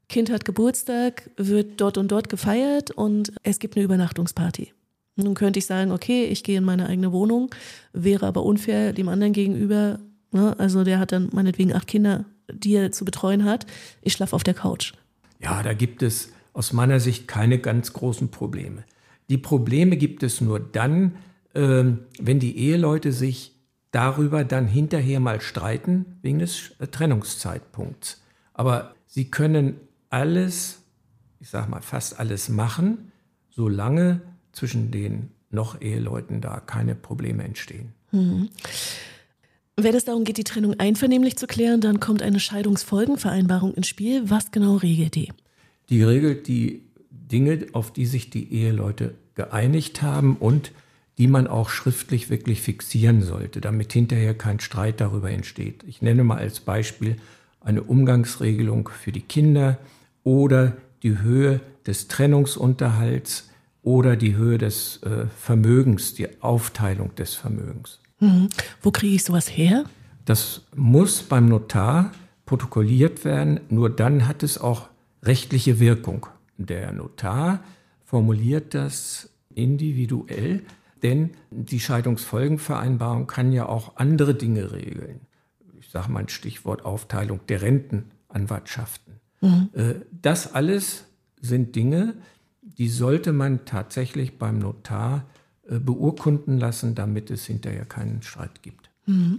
Kind 0.09 0.31
hat 0.31 0.45
Geburtstag, 0.45 1.31
wird 1.37 1.81
dort 1.81 1.99
und 1.99 2.13
dort 2.13 2.29
gefeiert 2.29 2.91
und 2.91 3.33
es 3.43 3.59
gibt 3.59 3.77
eine 3.77 3.85
Übernachtungsparty. 3.85 4.73
Nun 5.17 5.35
könnte 5.35 5.59
ich 5.59 5.67
sagen, 5.67 5.91
okay, 5.91 6.25
ich 6.25 6.45
gehe 6.45 6.59
in 6.59 6.65
meine 6.65 6.87
eigene 6.87 7.13
Wohnung, 7.13 7.51
wäre 7.93 8.27
aber 8.27 8.45
unfair 8.45 8.93
dem 8.93 9.09
anderen 9.09 9.33
gegenüber. 9.33 9.99
Ne? 10.31 10.59
Also 10.59 10.85
der 10.85 10.99
hat 10.99 11.13
dann 11.13 11.31
meinetwegen 11.33 11.73
acht 11.75 11.87
Kinder, 11.87 12.25
die 12.53 12.75
er 12.75 12.93
zu 12.93 13.05
betreuen 13.05 13.45
hat. 13.45 13.67
Ich 14.03 14.13
schlafe 14.13 14.37
auf 14.37 14.45
der 14.45 14.55
Couch. 14.55 14.93
Ja, 15.41 15.63
da 15.63 15.75
gibt 15.75 16.03
es 16.03 16.31
aus 16.53 16.73
meiner 16.73 17.01
Sicht 17.01 17.27
keine 17.29 17.59
ganz 17.59 17.93
großen 17.93 18.31
Probleme. 18.31 18.85
Die 19.33 19.39
Probleme 19.39 19.97
gibt 19.97 20.23
es 20.23 20.43
nur 20.43 20.61
dann, 20.61 21.17
äh, 21.55 21.85
wenn 22.21 22.39
die 22.39 22.59
Eheleute 22.59 23.13
sich 23.13 23.53
darüber 23.91 24.45
dann 24.45 24.67
hinterher 24.67 25.21
mal 25.21 25.41
streiten, 25.41 26.05
wegen 26.21 26.39
des 26.39 26.73
äh, 26.81 26.87
Trennungszeitpunkts. 26.87 28.21
Aber 28.53 28.95
sie 29.07 29.31
können 29.31 29.77
alles, 30.11 30.83
ich 31.41 31.49
sage 31.49 31.71
mal 31.71 31.81
fast 31.81 32.21
alles 32.21 32.51
machen, 32.51 33.11
solange 33.49 34.21
zwischen 34.53 34.91
den 34.91 35.31
noch 35.49 35.81
Eheleuten 35.81 36.43
da 36.43 36.61
keine 36.61 36.95
Probleme 36.95 37.43
entstehen. 37.43 37.95
Mhm. 38.11 38.51
Wenn 39.77 39.95
es 39.95 40.05
darum 40.05 40.25
geht, 40.25 40.37
die 40.37 40.45
Trennung 40.45 40.79
einvernehmlich 40.79 41.37
zu 41.37 41.47
klären, 41.47 41.81
dann 41.81 42.01
kommt 42.01 42.21
eine 42.21 42.39
Scheidungsfolgenvereinbarung 42.39 43.73
ins 43.73 43.89
Spiel. 43.89 44.29
Was 44.29 44.51
genau 44.51 44.77
regelt 44.77 45.15
die? 45.15 45.33
Die 45.89 46.03
regelt 46.03 46.49
die 46.49 46.83
Dinge, 47.11 47.67
auf 47.73 47.95
die 47.95 48.05
sich 48.05 48.29
die 48.29 48.53
Eheleute 48.53 49.15
geeinigt 49.35 50.03
haben 50.03 50.37
und 50.37 50.73
die 51.19 51.27
man 51.27 51.47
auch 51.47 51.69
schriftlich 51.69 52.31
wirklich 52.31 52.63
fixieren 52.63 53.23
sollte, 53.23 53.61
damit 53.61 53.93
hinterher 53.93 54.35
kein 54.35 54.61
Streit 54.61 55.01
darüber 55.01 55.31
entsteht. 55.31 55.85
Ich 55.87 56.03
nenne 56.03 56.25
mal 56.25 56.39
als 56.39 56.61
Beispiel 56.61 57.17
eine 57.61 57.83
Umgangsregelung 57.83 58.89
für 58.89 59.13
die 59.13 59.21
Kinder 59.21 59.79
oder 60.25 60.77
die 61.03 61.19
Höhe 61.19 61.61
des 61.87 62.09
Trennungsunterhalts 62.09 63.51
oder 63.83 64.17
die 64.17 64.37
Höhe 64.37 64.59
des 64.59 65.03
äh, 65.03 65.27
Vermögens, 65.37 66.15
die 66.15 66.43
Aufteilung 66.43 67.15
des 67.17 67.35
Vermögens. 67.35 68.01
Mhm. 68.21 68.49
Wo 68.81 68.91
kriege 68.91 69.17
ich 69.17 69.25
sowas 69.25 69.49
her? 69.49 69.85
Das 70.25 70.63
muss 70.75 71.23
beim 71.23 71.49
Notar 71.49 72.13
protokolliert 72.47 73.25
werden. 73.25 73.61
Nur 73.69 73.91
dann 73.91 74.29
hat 74.29 74.43
es 74.43 74.59
auch 74.59 74.89
rechtliche 75.23 75.81
Wirkung. 75.81 76.27
Der 76.59 76.93
Notar 76.93 77.61
formuliert 78.13 78.75
das 78.75 79.31
individuell, 79.55 80.61
denn 81.03 81.31
die 81.51 81.81
Scheidungsfolgenvereinbarung 81.81 83.27
kann 83.27 83.53
ja 83.53 83.67
auch 83.67 83.97
andere 83.97 84.35
Dinge 84.35 84.71
regeln. 84.71 85.23
Ich 85.81 85.89
sage 85.89 86.13
mal 86.13 86.21
ein 86.21 86.29
Stichwort 86.29 86.85
Aufteilung 86.85 87.41
der 87.49 87.63
Rentenanwartschaften. 87.63 89.15
Mhm. 89.41 89.71
Äh, 89.73 89.95
das 90.11 90.53
alles 90.53 91.05
sind 91.41 91.75
Dinge, 91.75 92.13
die 92.61 92.91
sollte 92.91 93.33
man 93.33 93.65
tatsächlich 93.65 94.37
beim 94.37 94.59
Notar 94.59 95.25
äh, 95.67 95.79
beurkunden 95.79 96.59
lassen, 96.59 96.95
damit 96.95 97.31
es 97.31 97.47
hinterher 97.47 97.87
keinen 97.87 98.21
Streit 98.21 98.63
gibt. 98.63 98.91
Mhm. 99.07 99.39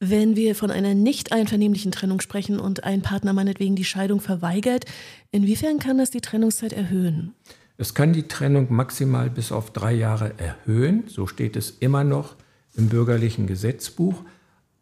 Wenn 0.00 0.36
wir 0.36 0.54
von 0.54 0.70
einer 0.70 0.94
nicht 0.94 1.32
einvernehmlichen 1.32 1.92
Trennung 1.92 2.22
sprechen 2.22 2.60
und 2.60 2.82
ein 2.84 3.02
Partner 3.02 3.34
meinetwegen 3.34 3.76
die 3.76 3.84
Scheidung 3.84 4.22
verweigert, 4.22 4.86
inwiefern 5.32 5.78
kann 5.80 5.98
das 5.98 6.10
die 6.10 6.22
Trennungszeit 6.22 6.72
erhöhen? 6.72 7.34
Es 7.78 7.94
kann 7.94 8.12
die 8.12 8.28
Trennung 8.28 8.72
maximal 8.72 9.28
bis 9.28 9.52
auf 9.52 9.70
drei 9.70 9.92
Jahre 9.92 10.32
erhöhen, 10.38 11.04
so 11.08 11.26
steht 11.26 11.56
es 11.56 11.70
immer 11.70 12.04
noch 12.04 12.36
im 12.74 12.88
bürgerlichen 12.88 13.46
Gesetzbuch, 13.46 14.22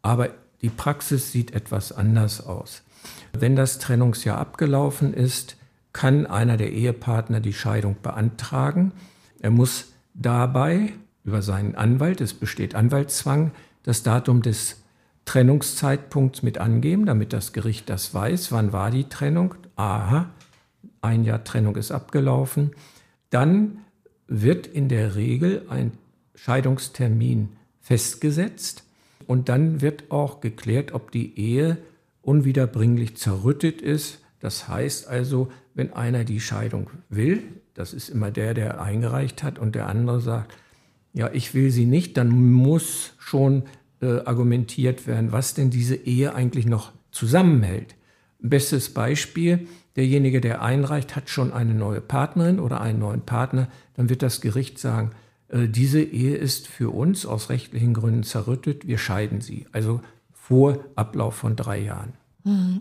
aber 0.02 0.30
die 0.62 0.70
Praxis 0.70 1.32
sieht 1.32 1.52
etwas 1.54 1.92
anders 1.92 2.44
aus. 2.46 2.82
Wenn 3.32 3.56
das 3.56 3.78
Trennungsjahr 3.78 4.38
abgelaufen 4.38 5.12
ist, 5.12 5.56
kann 5.92 6.26
einer 6.26 6.56
der 6.56 6.72
Ehepartner 6.72 7.40
die 7.40 7.52
Scheidung 7.52 7.96
beantragen. 8.02 8.92
Er 9.40 9.50
muss 9.50 9.92
dabei 10.14 10.92
über 11.24 11.42
seinen 11.42 11.74
Anwalt, 11.74 12.20
es 12.20 12.34
besteht 12.34 12.74
Anwaltszwang, 12.74 13.52
das 13.82 14.02
Datum 14.02 14.42
des 14.42 14.82
Trennungszeitpunkts 15.24 16.42
mit 16.42 16.58
angeben, 16.58 17.06
damit 17.06 17.32
das 17.32 17.52
Gericht 17.52 17.88
das 17.88 18.12
weiß, 18.12 18.52
wann 18.52 18.72
war 18.72 18.90
die 18.90 19.08
Trennung. 19.08 19.54
Aha, 19.76 20.30
ein 21.04 21.24
Jahr 21.24 21.44
Trennung 21.44 21.76
ist 21.76 21.92
abgelaufen. 21.92 22.72
Dann 23.30 23.78
wird 24.26 24.66
in 24.66 24.88
der 24.88 25.14
Regel 25.14 25.66
ein 25.68 25.92
Scheidungstermin 26.34 27.50
festgesetzt 27.80 28.84
und 29.26 29.48
dann 29.48 29.80
wird 29.80 30.10
auch 30.10 30.40
geklärt, 30.40 30.92
ob 30.92 31.10
die 31.12 31.38
Ehe 31.38 31.76
unwiederbringlich 32.22 33.16
zerrüttet 33.16 33.82
ist. 33.82 34.20
Das 34.40 34.68
heißt 34.68 35.06
also, 35.06 35.50
wenn 35.74 35.92
einer 35.92 36.24
die 36.24 36.40
Scheidung 36.40 36.90
will, 37.08 37.42
das 37.74 37.92
ist 37.92 38.08
immer 38.08 38.30
der, 38.30 38.54
der 38.54 38.80
eingereicht 38.80 39.42
hat, 39.42 39.58
und 39.58 39.74
der 39.74 39.88
andere 39.88 40.20
sagt, 40.20 40.54
ja, 41.12 41.30
ich 41.32 41.54
will 41.54 41.70
sie 41.70 41.86
nicht, 41.86 42.16
dann 42.16 42.52
muss 42.52 43.12
schon 43.18 43.64
äh, 44.00 44.20
argumentiert 44.24 45.06
werden, 45.06 45.32
was 45.32 45.54
denn 45.54 45.70
diese 45.70 45.96
Ehe 45.96 46.34
eigentlich 46.34 46.66
noch 46.66 46.92
zusammenhält. 47.10 47.94
Bestes 48.40 48.92
Beispiel, 48.92 49.66
derjenige, 49.96 50.40
der 50.40 50.62
einreicht, 50.62 51.16
hat 51.16 51.30
schon 51.30 51.52
eine 51.52 51.74
neue 51.74 52.00
Partnerin 52.00 52.58
oder 52.58 52.80
einen 52.80 52.98
neuen 52.98 53.22
Partner, 53.22 53.68
dann 53.94 54.08
wird 54.08 54.22
das 54.22 54.40
Gericht 54.40 54.78
sagen, 54.78 55.12
äh, 55.48 55.68
diese 55.68 56.02
Ehe 56.02 56.36
ist 56.36 56.66
für 56.68 56.90
uns 56.90 57.26
aus 57.26 57.50
rechtlichen 57.50 57.94
Gründen 57.94 58.22
zerrüttet, 58.22 58.86
wir 58.86 58.98
scheiden 58.98 59.40
sie. 59.40 59.66
Also 59.72 60.00
vor 60.32 60.84
Ablauf 60.94 61.34
von 61.34 61.56
drei 61.56 61.78
Jahren. 61.80 62.12
Mhm. 62.44 62.80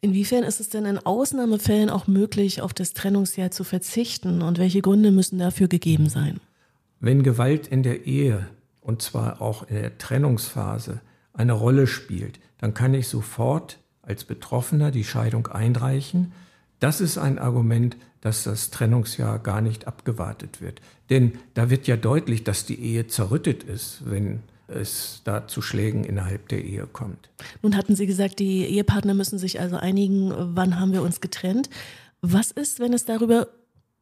Inwiefern 0.00 0.44
ist 0.44 0.60
es 0.60 0.68
denn 0.68 0.84
in 0.84 0.98
Ausnahmefällen 0.98 1.90
auch 1.90 2.06
möglich, 2.06 2.60
auf 2.60 2.74
das 2.74 2.92
Trennungsjahr 2.92 3.50
zu 3.50 3.64
verzichten 3.64 4.42
und 4.42 4.58
welche 4.58 4.82
Gründe 4.82 5.12
müssen 5.12 5.38
dafür 5.38 5.68
gegeben 5.68 6.08
sein? 6.08 6.40
Wenn 6.98 7.22
Gewalt 7.22 7.68
in 7.68 7.82
der 7.82 8.06
Ehe 8.06 8.48
und 8.80 9.00
zwar 9.00 9.40
auch 9.40 9.68
in 9.68 9.76
der 9.76 9.98
Trennungsphase 9.98 11.00
eine 11.32 11.52
Rolle 11.52 11.86
spielt, 11.86 12.40
dann 12.58 12.74
kann 12.74 12.94
ich 12.94 13.08
sofort 13.08 13.78
als 14.02 14.24
Betroffener 14.24 14.90
die 14.90 15.04
Scheidung 15.04 15.46
einreichen. 15.46 16.32
Das 16.80 17.00
ist 17.00 17.18
ein 17.18 17.38
Argument, 17.38 17.96
dass 18.20 18.44
das 18.44 18.70
Trennungsjahr 18.70 19.38
gar 19.38 19.60
nicht 19.60 19.86
abgewartet 19.86 20.60
wird. 20.60 20.80
Denn 21.10 21.32
da 21.54 21.70
wird 21.70 21.86
ja 21.86 21.96
deutlich, 21.96 22.44
dass 22.44 22.66
die 22.66 22.80
Ehe 22.80 23.06
zerrüttet 23.06 23.62
ist, 23.62 24.02
wenn 24.04 24.40
es 24.68 25.22
da 25.24 25.46
zu 25.46 25.62
Schlägen 25.62 26.04
innerhalb 26.04 26.48
der 26.48 26.64
Ehe 26.64 26.86
kommt. 26.86 27.30
Nun 27.62 27.76
hatten 27.76 27.94
Sie 27.94 28.06
gesagt, 28.06 28.38
die 28.38 28.64
Ehepartner 28.64 29.14
müssen 29.14 29.38
sich 29.38 29.60
also 29.60 29.76
einigen, 29.76 30.32
wann 30.56 30.78
haben 30.78 30.92
wir 30.92 31.02
uns 31.02 31.20
getrennt. 31.20 31.68
Was 32.20 32.50
ist, 32.50 32.80
wenn 32.80 32.92
es 32.92 33.04
darüber 33.04 33.48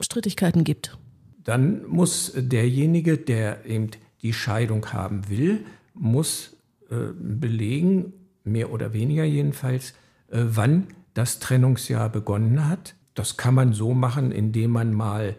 Strittigkeiten 0.00 0.64
gibt? 0.64 0.97
dann 1.45 1.87
muss 1.88 2.33
derjenige, 2.37 3.19
der 3.19 3.64
eben 3.66 3.90
die 4.23 4.33
Scheidung 4.33 4.92
haben 4.92 5.28
will, 5.28 5.64
muss 5.95 6.57
äh, 6.90 7.12
belegen, 7.19 8.12
mehr 8.44 8.73
oder 8.73 8.92
weniger 8.92 9.25
jedenfalls, 9.25 9.94
äh, 10.30 10.42
wann 10.44 10.88
das 11.14 11.40
Trennungsjahr 11.40 12.09
begonnen 12.09 12.68
hat. 12.68 12.94
Das 13.14 13.37
kann 13.37 13.54
man 13.54 13.73
so 13.73 13.94
machen, 13.94 14.32
indem 14.32 14.70
man 14.70 14.92
mal 14.94 15.37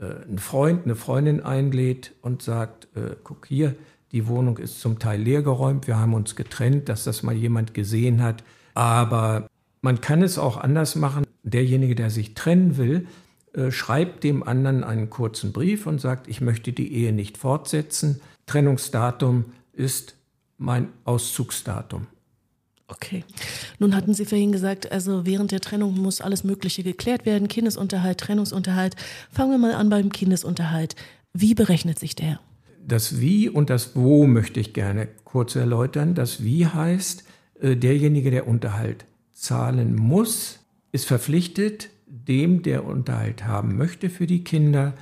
äh, 0.00 0.24
einen 0.26 0.38
Freund, 0.38 0.84
eine 0.84 0.96
Freundin 0.96 1.42
einlädt 1.42 2.12
und 2.22 2.42
sagt, 2.42 2.88
äh, 2.96 3.16
guck 3.22 3.46
hier, 3.46 3.74
die 4.12 4.26
Wohnung 4.26 4.58
ist 4.58 4.80
zum 4.80 4.98
Teil 4.98 5.20
leergeräumt, 5.22 5.86
wir 5.86 5.98
haben 5.98 6.14
uns 6.14 6.34
getrennt, 6.34 6.88
dass 6.88 7.04
das 7.04 7.22
mal 7.22 7.34
jemand 7.34 7.74
gesehen 7.74 8.22
hat. 8.22 8.42
Aber 8.74 9.46
man 9.82 10.00
kann 10.00 10.22
es 10.22 10.36
auch 10.36 10.56
anders 10.56 10.96
machen. 10.96 11.24
Derjenige, 11.44 11.94
der 11.94 12.10
sich 12.10 12.34
trennen 12.34 12.76
will, 12.76 13.06
schreibt 13.70 14.24
dem 14.24 14.42
anderen 14.42 14.82
einen 14.82 15.10
kurzen 15.10 15.52
Brief 15.52 15.86
und 15.86 16.00
sagt, 16.00 16.26
ich 16.26 16.40
möchte 16.40 16.72
die 16.72 16.92
Ehe 16.92 17.12
nicht 17.12 17.38
fortsetzen. 17.38 18.20
Trennungsdatum 18.46 19.44
ist 19.72 20.16
mein 20.58 20.88
Auszugsdatum. 21.04 22.06
Okay. 22.90 23.24
Nun 23.78 23.94
hatten 23.94 24.14
Sie 24.14 24.24
vorhin 24.24 24.52
gesagt, 24.52 24.90
also 24.90 25.24
während 25.24 25.52
der 25.52 25.60
Trennung 25.60 25.96
muss 25.96 26.20
alles 26.20 26.44
Mögliche 26.44 26.82
geklärt 26.82 27.24
werden. 27.24 27.48
Kindesunterhalt, 27.48 28.18
Trennungsunterhalt. 28.18 28.96
Fangen 29.30 29.52
wir 29.52 29.58
mal 29.58 29.74
an 29.74 29.88
beim 29.90 30.10
Kindesunterhalt. 30.10 30.96
Wie 31.32 31.54
berechnet 31.54 31.98
sich 31.98 32.16
der? 32.16 32.40
Das 32.86 33.20
Wie 33.20 33.48
und 33.48 33.70
das 33.70 33.94
Wo 33.94 34.26
möchte 34.26 34.58
ich 34.58 34.72
gerne 34.72 35.08
kurz 35.24 35.54
erläutern. 35.54 36.14
Das 36.14 36.42
Wie 36.42 36.66
heißt, 36.66 37.24
äh, 37.60 37.76
derjenige, 37.76 38.30
der 38.30 38.48
Unterhalt 38.48 39.04
zahlen 39.32 39.94
muss, 39.94 40.58
ist 40.92 41.06
verpflichtet, 41.06 41.90
dem, 42.06 42.62
der 42.62 42.84
Unterhalt 42.84 43.46
haben 43.46 43.76
möchte 43.76 44.10
für 44.10 44.26
die 44.26 44.42
Kinder, 44.42 44.94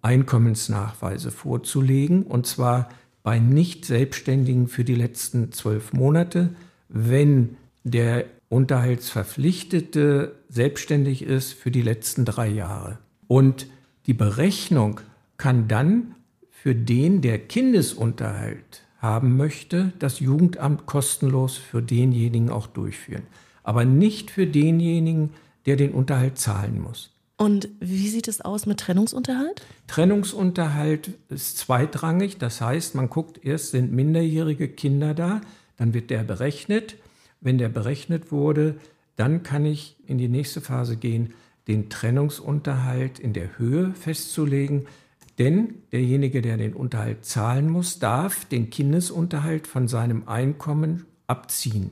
Einkommensnachweise 0.00 1.30
vorzulegen, 1.30 2.22
und 2.22 2.46
zwar 2.46 2.88
bei 3.22 3.38
Nicht-Selbstständigen 3.38 4.68
für 4.68 4.84
die 4.84 4.94
letzten 4.94 5.52
zwölf 5.52 5.92
Monate, 5.92 6.54
wenn 6.88 7.56
der 7.84 8.24
Unterhaltsverpflichtete 8.48 10.36
selbstständig 10.48 11.22
ist 11.22 11.52
für 11.52 11.70
die 11.70 11.82
letzten 11.82 12.24
drei 12.24 12.48
Jahre. 12.48 12.98
Und 13.26 13.66
die 14.06 14.14
Berechnung 14.14 15.00
kann 15.36 15.68
dann 15.68 16.14
für 16.50 16.74
den, 16.74 17.20
der 17.20 17.38
Kindesunterhalt 17.38 18.82
haben 18.98 19.36
möchte, 19.36 19.92
das 19.98 20.20
Jugendamt 20.20 20.86
kostenlos 20.86 21.56
für 21.56 21.82
denjenigen 21.82 22.50
auch 22.50 22.66
durchführen. 22.66 23.22
Aber 23.62 23.84
nicht 23.84 24.30
für 24.30 24.46
denjenigen, 24.46 25.30
der 25.66 25.76
den 25.76 25.92
Unterhalt 25.92 26.38
zahlen 26.38 26.80
muss. 26.80 27.10
Und 27.36 27.68
wie 27.80 28.08
sieht 28.08 28.28
es 28.28 28.40
aus 28.40 28.64
mit 28.64 28.80
Trennungsunterhalt? 28.80 29.62
Trennungsunterhalt 29.88 31.10
ist 31.28 31.58
zweitrangig. 31.58 32.38
Das 32.38 32.60
heißt, 32.60 32.94
man 32.94 33.10
guckt 33.10 33.44
erst, 33.44 33.72
sind 33.72 33.92
minderjährige 33.92 34.68
Kinder 34.68 35.12
da, 35.12 35.42
dann 35.76 35.94
wird 35.94 36.10
der 36.10 36.24
berechnet. 36.24 36.96
Wenn 37.40 37.58
der 37.58 37.68
berechnet 37.68 38.32
wurde, 38.32 38.76
dann 39.16 39.42
kann 39.42 39.64
ich 39.64 39.96
in 40.06 40.18
die 40.18 40.28
nächste 40.28 40.60
Phase 40.60 40.96
gehen, 40.96 41.34
den 41.68 41.90
Trennungsunterhalt 41.90 43.18
in 43.18 43.32
der 43.32 43.58
Höhe 43.58 43.92
festzulegen. 43.94 44.86
Denn 45.38 45.82
derjenige, 45.92 46.40
der 46.40 46.56
den 46.56 46.72
Unterhalt 46.72 47.24
zahlen 47.24 47.68
muss, 47.68 47.98
darf 47.98 48.44
den 48.46 48.70
Kindesunterhalt 48.70 49.66
von 49.66 49.88
seinem 49.88 50.28
Einkommen 50.28 51.04
abziehen. 51.26 51.90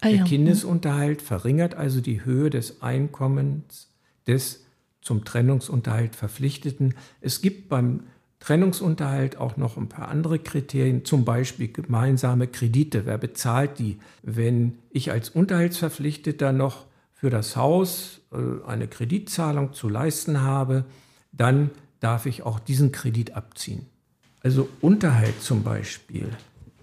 Ah, 0.00 0.08
Der 0.08 0.24
Kindesunterhalt 0.24 1.22
verringert 1.22 1.74
also 1.74 2.00
die 2.00 2.24
Höhe 2.24 2.50
des 2.50 2.82
Einkommens 2.82 3.90
des 4.26 4.64
zum 5.00 5.24
Trennungsunterhalt 5.24 6.14
Verpflichteten. 6.14 6.94
Es 7.20 7.40
gibt 7.40 7.68
beim 7.68 8.04
Trennungsunterhalt 8.40 9.36
auch 9.36 9.56
noch 9.56 9.76
ein 9.76 9.88
paar 9.88 10.08
andere 10.08 10.38
Kriterien, 10.38 11.04
zum 11.04 11.24
Beispiel 11.24 11.72
gemeinsame 11.72 12.46
Kredite. 12.46 13.04
Wer 13.06 13.18
bezahlt 13.18 13.78
die? 13.78 13.98
Wenn 14.22 14.78
ich 14.90 15.10
als 15.10 15.30
Unterhaltsverpflichteter 15.30 16.52
noch 16.52 16.86
für 17.14 17.30
das 17.30 17.56
Haus 17.56 18.20
äh, 18.32 18.66
eine 18.66 18.86
Kreditzahlung 18.86 19.72
zu 19.72 19.88
leisten 19.88 20.40
habe, 20.42 20.84
dann 21.32 21.70
darf 22.00 22.26
ich 22.26 22.44
auch 22.44 22.60
diesen 22.60 22.92
Kredit 22.92 23.34
abziehen. 23.34 23.86
Also 24.40 24.68
Unterhalt 24.80 25.42
zum 25.42 25.64
Beispiel 25.64 26.28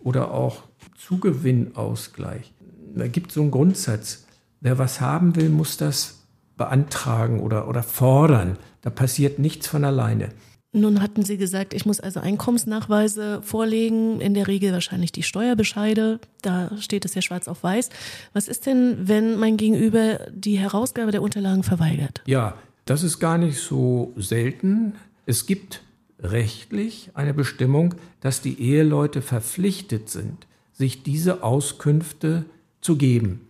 oder 0.03 0.31
auch 0.31 0.63
Zugewinnausgleich 0.97 2.53
da 2.95 3.07
gibt 3.07 3.29
es 3.29 3.35
so 3.35 3.41
einen 3.41 3.51
Grundsatz. 3.51 4.25
Wer 4.61 4.77
was 4.77 5.01
haben 5.01 5.35
will, 5.35 5.49
muss 5.49 5.77
das 5.77 6.23
beantragen 6.57 7.41
oder, 7.41 7.67
oder 7.67 7.83
fordern. 7.83 8.57
Da 8.81 8.89
passiert 8.89 9.37
nichts 9.37 9.67
von 9.67 9.83
alleine. 9.83 10.29
Nun 10.75 11.01
hatten 11.01 11.23
Sie 11.23 11.37
gesagt, 11.37 11.73
ich 11.73 11.85
muss 11.85 12.01
also 12.01 12.19
Einkommensnachweise 12.19 13.41
vorlegen, 13.41 14.19
in 14.19 14.33
der 14.33 14.49
Regel 14.49 14.73
wahrscheinlich 14.73 15.13
die 15.13 15.23
Steuerbescheide, 15.23 16.19
da 16.41 16.69
steht 16.77 17.05
es 17.05 17.15
ja 17.15 17.21
schwarz 17.21 17.47
auf 17.47 17.63
weiß. 17.63 17.89
Was 18.33 18.49
ist 18.49 18.65
denn, 18.65 18.97
wenn 19.07 19.37
mein 19.37 19.55
Gegenüber 19.55 20.19
die 20.33 20.59
Herausgabe 20.59 21.11
der 21.13 21.21
Unterlagen 21.21 21.63
verweigert? 21.63 22.21
Ja, 22.25 22.55
das 22.83 23.03
ist 23.03 23.19
gar 23.19 23.37
nicht 23.37 23.57
so 23.57 24.11
selten. 24.17 24.95
Es 25.25 25.45
gibt 25.45 25.81
rechtlich 26.19 27.09
eine 27.13 27.33
Bestimmung, 27.33 27.95
dass 28.19 28.41
die 28.41 28.61
Eheleute 28.61 29.21
verpflichtet 29.21 30.09
sind, 30.09 30.45
sich 30.73 31.03
diese 31.03 31.41
Auskünfte 31.41 32.43
zu 32.81 32.97
geben. 32.97 33.47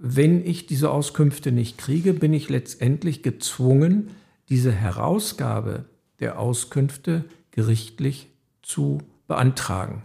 Wenn 0.00 0.44
ich 0.44 0.66
diese 0.66 0.90
Auskünfte 0.90 1.52
nicht 1.52 1.78
kriege, 1.78 2.14
bin 2.14 2.32
ich 2.32 2.48
letztendlich 2.48 3.22
gezwungen, 3.22 4.10
diese 4.48 4.72
Herausgabe 4.72 5.84
der 6.20 6.38
Auskünfte 6.38 7.24
gerichtlich 7.50 8.28
zu 8.62 8.98
beantragen. 9.28 10.02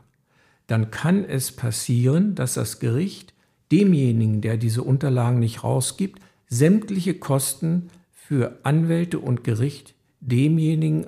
Dann 0.68 0.92
kann 0.92 1.26
es 1.26 1.52
passieren, 1.52 2.36
dass 2.36 2.54
das 2.54 2.80
Gericht 2.80 3.34
demjenigen, 3.72 4.42
der 4.42 4.58
diese 4.58 4.84
Unterlagen 4.84 5.40
nicht 5.40 5.64
rausgibt, 5.64 6.20
sämtliche 6.48 7.16
Kosten 7.16 7.90
für 8.12 8.60
Anwälte 8.64 9.20
und 9.20 9.44
Gericht 9.44 9.94
demjenigen 10.20 11.08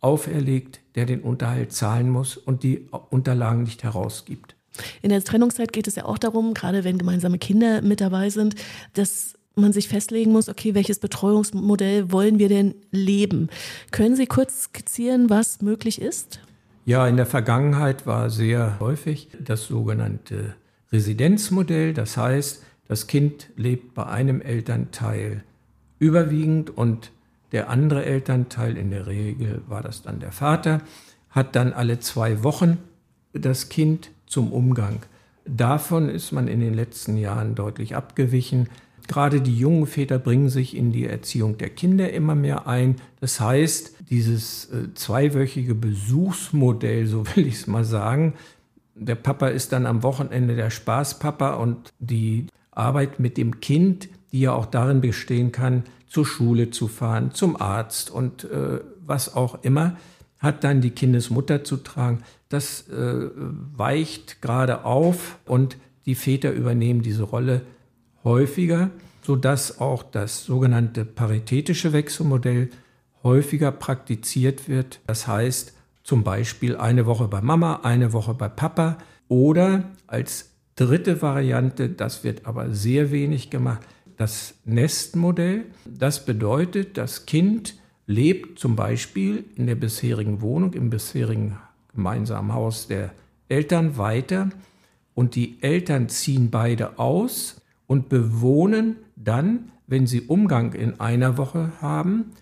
auferlegt, 0.00 0.80
der 0.94 1.06
den 1.06 1.20
Unterhalt 1.20 1.72
zahlen 1.72 2.10
muss 2.10 2.36
und 2.36 2.62
die 2.62 2.88
Unterlagen 3.10 3.62
nicht 3.62 3.82
herausgibt. 3.82 4.54
In 5.02 5.10
der 5.10 5.22
Trennungszeit 5.24 5.72
geht 5.72 5.88
es 5.88 5.96
ja 5.96 6.04
auch 6.04 6.18
darum, 6.18 6.54
gerade 6.54 6.84
wenn 6.84 6.98
gemeinsame 6.98 7.38
Kinder 7.38 7.82
mit 7.82 8.00
dabei 8.00 8.30
sind, 8.30 8.56
dass 8.92 9.35
man 9.58 9.72
sich 9.72 9.88
festlegen 9.88 10.32
muss, 10.32 10.50
okay, 10.50 10.74
welches 10.74 10.98
Betreuungsmodell 10.98 12.12
wollen 12.12 12.38
wir 12.38 12.50
denn 12.50 12.74
leben? 12.90 13.48
Können 13.90 14.14
Sie 14.14 14.26
kurz 14.26 14.64
skizzieren, 14.64 15.30
was 15.30 15.62
möglich 15.62 15.98
ist? 15.98 16.40
Ja, 16.84 17.08
in 17.08 17.16
der 17.16 17.24
Vergangenheit 17.24 18.06
war 18.06 18.28
sehr 18.28 18.78
häufig 18.80 19.28
das 19.40 19.66
sogenannte 19.66 20.54
Residenzmodell, 20.92 21.94
das 21.94 22.18
heißt, 22.18 22.62
das 22.86 23.06
Kind 23.06 23.48
lebt 23.56 23.94
bei 23.94 24.04
einem 24.04 24.42
Elternteil 24.42 25.42
überwiegend 25.98 26.76
und 26.76 27.10
der 27.52 27.70
andere 27.70 28.04
Elternteil, 28.04 28.76
in 28.76 28.90
der 28.90 29.06
Regel 29.06 29.62
war 29.68 29.82
das 29.82 30.02
dann 30.02 30.20
der 30.20 30.32
Vater, 30.32 30.82
hat 31.30 31.56
dann 31.56 31.72
alle 31.72 31.98
zwei 31.98 32.44
Wochen 32.44 32.76
das 33.32 33.70
Kind 33.70 34.10
zum 34.26 34.52
Umgang. 34.52 35.00
Davon 35.46 36.10
ist 36.10 36.32
man 36.32 36.46
in 36.46 36.60
den 36.60 36.74
letzten 36.74 37.16
Jahren 37.16 37.54
deutlich 37.54 37.96
abgewichen. 37.96 38.68
Gerade 39.06 39.40
die 39.40 39.56
jungen 39.56 39.86
Väter 39.86 40.18
bringen 40.18 40.48
sich 40.48 40.76
in 40.76 40.92
die 40.92 41.06
Erziehung 41.06 41.58
der 41.58 41.70
Kinder 41.70 42.12
immer 42.12 42.34
mehr 42.34 42.66
ein. 42.66 42.96
Das 43.20 43.40
heißt, 43.40 43.92
dieses 44.10 44.66
äh, 44.66 44.94
zweiwöchige 44.94 45.74
Besuchsmodell, 45.74 47.06
so 47.06 47.24
will 47.34 47.46
ich 47.46 47.54
es 47.54 47.66
mal 47.66 47.84
sagen, 47.84 48.34
der 48.94 49.14
Papa 49.14 49.48
ist 49.48 49.72
dann 49.72 49.86
am 49.86 50.02
Wochenende 50.02 50.56
der 50.56 50.70
Spaßpapa 50.70 51.54
und 51.54 51.92
die 51.98 52.46
Arbeit 52.70 53.20
mit 53.20 53.36
dem 53.36 53.60
Kind, 53.60 54.08
die 54.32 54.40
ja 54.40 54.52
auch 54.52 54.66
darin 54.66 55.00
bestehen 55.00 55.52
kann, 55.52 55.84
zur 56.08 56.24
Schule 56.24 56.70
zu 56.70 56.88
fahren, 56.88 57.32
zum 57.32 57.60
Arzt 57.60 58.10
und 58.10 58.44
äh, 58.44 58.80
was 59.04 59.34
auch 59.34 59.62
immer, 59.62 59.96
hat 60.38 60.64
dann 60.64 60.80
die 60.80 60.90
Kindesmutter 60.90 61.64
zu 61.64 61.78
tragen. 61.78 62.22
Das 62.48 62.88
äh, 62.88 63.30
weicht 63.76 64.40
gerade 64.42 64.84
auf 64.84 65.38
und 65.46 65.76
die 66.06 66.14
Väter 66.14 66.52
übernehmen 66.52 67.02
diese 67.02 67.24
Rolle 67.24 67.62
häufiger, 68.26 68.90
sodass 69.22 69.80
auch 69.80 70.02
das 70.02 70.44
sogenannte 70.44 71.04
paritätische 71.04 71.92
Wechselmodell 71.92 72.70
häufiger 73.22 73.70
praktiziert 73.70 74.68
wird. 74.68 75.00
Das 75.06 75.28
heißt 75.28 75.72
zum 76.02 76.24
Beispiel 76.24 76.76
eine 76.76 77.06
Woche 77.06 77.28
bei 77.28 77.40
Mama, 77.40 77.80
eine 77.84 78.12
Woche 78.12 78.34
bei 78.34 78.48
Papa 78.48 78.98
oder 79.28 79.84
als 80.08 80.50
dritte 80.74 81.22
Variante, 81.22 81.88
das 81.88 82.24
wird 82.24 82.46
aber 82.46 82.74
sehr 82.74 83.12
wenig 83.12 83.48
gemacht, 83.48 83.82
das 84.16 84.54
Nestmodell. 84.64 85.64
Das 85.84 86.24
bedeutet, 86.24 86.98
das 86.98 87.26
Kind 87.26 87.76
lebt 88.06 88.58
zum 88.58 88.74
Beispiel 88.74 89.44
in 89.54 89.66
der 89.66 89.76
bisherigen 89.76 90.40
Wohnung, 90.40 90.72
im 90.74 90.90
bisherigen 90.90 91.58
gemeinsamen 91.94 92.52
Haus 92.52 92.88
der 92.88 93.12
Eltern 93.48 93.96
weiter 93.96 94.50
und 95.14 95.36
die 95.36 95.62
Eltern 95.62 96.08
ziehen 96.08 96.50
beide 96.50 96.98
aus 96.98 97.62
und 97.86 98.08
bewohnen 98.08 98.96
dann, 99.16 99.70
wenn 99.86 100.06
sie 100.06 100.22
Umgang 100.22 100.72
in 100.72 101.00
einer 101.00 101.36
Woche 101.38 101.72
haben, 101.80 102.32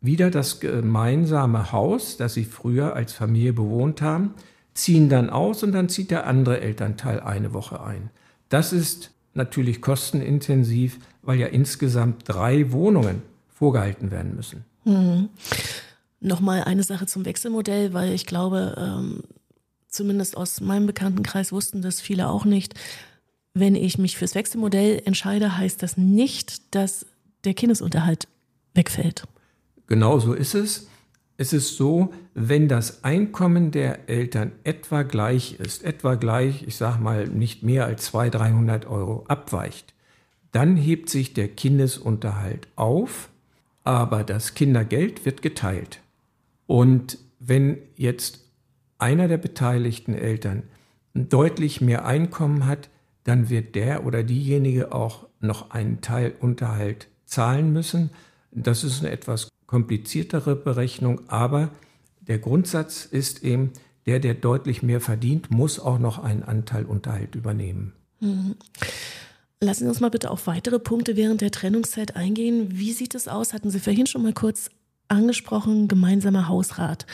wieder 0.00 0.30
das 0.30 0.60
gemeinsame 0.60 1.72
Haus, 1.72 2.16
das 2.16 2.34
sie 2.34 2.44
früher 2.44 2.94
als 2.94 3.12
Familie 3.12 3.52
bewohnt 3.52 4.02
haben, 4.02 4.34
ziehen 4.74 5.08
dann 5.08 5.30
aus 5.30 5.62
und 5.62 5.72
dann 5.72 5.88
zieht 5.88 6.10
der 6.10 6.26
andere 6.26 6.60
Elternteil 6.60 7.20
eine 7.20 7.52
Woche 7.52 7.82
ein. 7.82 8.10
Das 8.48 8.72
ist 8.72 9.10
natürlich 9.34 9.80
kostenintensiv, 9.80 10.98
weil 11.22 11.38
ja 11.38 11.46
insgesamt 11.46 12.22
drei 12.26 12.72
Wohnungen 12.72 13.22
vorgehalten 13.48 14.10
werden 14.10 14.36
müssen. 14.36 14.64
Mhm. 14.84 15.28
Nochmal 16.20 16.64
eine 16.64 16.82
Sache 16.82 17.06
zum 17.06 17.24
Wechselmodell, 17.24 17.92
weil 17.92 18.12
ich 18.12 18.26
glaube, 18.26 18.74
ähm, 18.78 19.22
zumindest 19.88 20.36
aus 20.36 20.60
meinem 20.60 20.86
Bekanntenkreis 20.86 21.52
wussten 21.52 21.82
das 21.82 22.00
viele 22.00 22.28
auch 22.28 22.44
nicht. 22.44 22.74
Wenn 23.58 23.74
ich 23.74 23.96
mich 23.96 24.18
fürs 24.18 24.34
Wechselmodell 24.34 25.00
entscheide, 25.06 25.56
heißt 25.56 25.82
das 25.82 25.96
nicht, 25.96 26.74
dass 26.74 27.06
der 27.44 27.54
Kindesunterhalt 27.54 28.28
wegfällt. 28.74 29.26
Genau 29.86 30.18
so 30.18 30.34
ist 30.34 30.54
es. 30.54 30.88
Es 31.38 31.54
ist 31.54 31.78
so, 31.78 32.12
wenn 32.34 32.68
das 32.68 33.02
Einkommen 33.02 33.70
der 33.70 34.10
Eltern 34.10 34.52
etwa 34.64 35.04
gleich 35.04 35.58
ist, 35.58 35.84
etwa 35.84 36.16
gleich, 36.16 36.64
ich 36.66 36.76
sage 36.76 37.02
mal, 37.02 37.28
nicht 37.28 37.62
mehr 37.62 37.86
als 37.86 38.04
200, 38.04 38.42
300 38.42 38.86
Euro 38.88 39.24
abweicht, 39.26 39.94
dann 40.52 40.76
hebt 40.76 41.08
sich 41.08 41.32
der 41.32 41.48
Kindesunterhalt 41.48 42.68
auf, 42.76 43.30
aber 43.84 44.22
das 44.22 44.52
Kindergeld 44.52 45.24
wird 45.24 45.40
geteilt. 45.40 46.00
Und 46.66 47.16
wenn 47.38 47.78
jetzt 47.96 48.40
einer 48.98 49.28
der 49.28 49.38
beteiligten 49.38 50.12
Eltern 50.14 50.64
deutlich 51.14 51.80
mehr 51.80 52.04
Einkommen 52.04 52.66
hat, 52.66 52.90
dann 53.26 53.50
wird 53.50 53.74
der 53.74 54.06
oder 54.06 54.22
diejenige 54.22 54.92
auch 54.92 55.26
noch 55.40 55.70
einen 55.70 56.00
Teil 56.00 56.34
Unterhalt 56.38 57.08
zahlen 57.24 57.72
müssen. 57.72 58.10
Das 58.52 58.84
ist 58.84 59.00
eine 59.00 59.10
etwas 59.10 59.48
kompliziertere 59.66 60.54
Berechnung, 60.54 61.28
aber 61.28 61.70
der 62.20 62.38
Grundsatz 62.38 63.04
ist 63.04 63.42
eben, 63.42 63.72
der, 64.06 64.20
der 64.20 64.34
deutlich 64.34 64.84
mehr 64.84 65.00
verdient, 65.00 65.50
muss 65.50 65.80
auch 65.80 65.98
noch 65.98 66.22
einen 66.22 66.44
Anteil 66.44 66.84
Unterhalt 66.84 67.34
übernehmen. 67.34 67.94
Mhm. 68.20 68.54
Lassen 69.60 69.84
Sie 69.84 69.88
uns 69.88 70.00
mal 70.00 70.10
bitte 70.10 70.30
auf 70.30 70.46
weitere 70.46 70.78
Punkte 70.78 71.16
während 71.16 71.40
der 71.40 71.50
Trennungszeit 71.50 72.14
eingehen. 72.14 72.68
Wie 72.78 72.92
sieht 72.92 73.16
es 73.16 73.26
aus? 73.26 73.52
Hatten 73.52 73.70
Sie 73.70 73.80
vorhin 73.80 74.06
schon 74.06 74.22
mal 74.22 74.34
kurz 74.34 74.70
angesprochen, 75.08 75.88
gemeinsamer 75.88 76.46
Hausrat. 76.46 77.06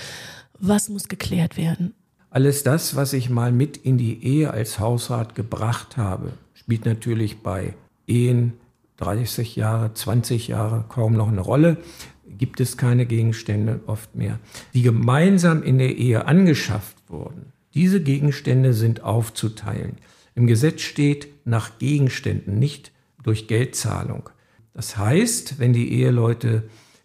Was 0.59 0.91
muss 0.91 1.09
geklärt 1.09 1.57
werden? 1.57 1.95
Alles 2.33 2.63
das, 2.63 2.97
was 2.97 3.13
ich 3.13 3.29
mal 3.29 3.53
mit 3.53 3.77
in 3.77 3.99
die 3.99 4.25
Ehe 4.25 4.51
als 4.51 4.79
Hausrat 4.79 5.35
gebracht 5.35 5.99
habe, 5.99 6.33
spielt 6.55 6.87
natürlich 6.87 7.41
bei 7.43 7.75
Ehen 8.07 8.55
30 8.97 9.55
Jahre, 9.55 9.93
20 9.93 10.49
Jahre 10.49 10.87
kaum 10.89 11.13
noch 11.13 11.29
eine 11.29 11.43
Rolle. 11.43 11.77
Gibt 12.27 12.61
es 12.61 12.79
keine 12.79 13.05
Gegenstände 13.05 13.81
oft 13.87 14.15
mehr, 14.15 14.39
die 14.73 14.81
gemeinsam 14.81 15.63
in 15.63 15.77
der 15.77 15.95
Ehe 15.99 16.25
angeschafft 16.25 16.97
wurden. 17.09 17.53
Diese 17.75 18.03
Gegenstände 18.03 18.73
sind 18.73 19.03
aufzuteilen. 19.05 19.97
Im 20.35 20.47
Gesetz 20.47 20.81
steht 20.81 21.29
nach 21.45 21.79
Gegenständen, 21.79 22.59
nicht 22.59 22.93
durch 23.23 23.47
Geldzahlung. 23.47 24.31
Das 24.73 24.97
heißt, 24.97 25.59
wenn 25.59 25.75
die 25.75 25.93
Eheleute 26.01 26.63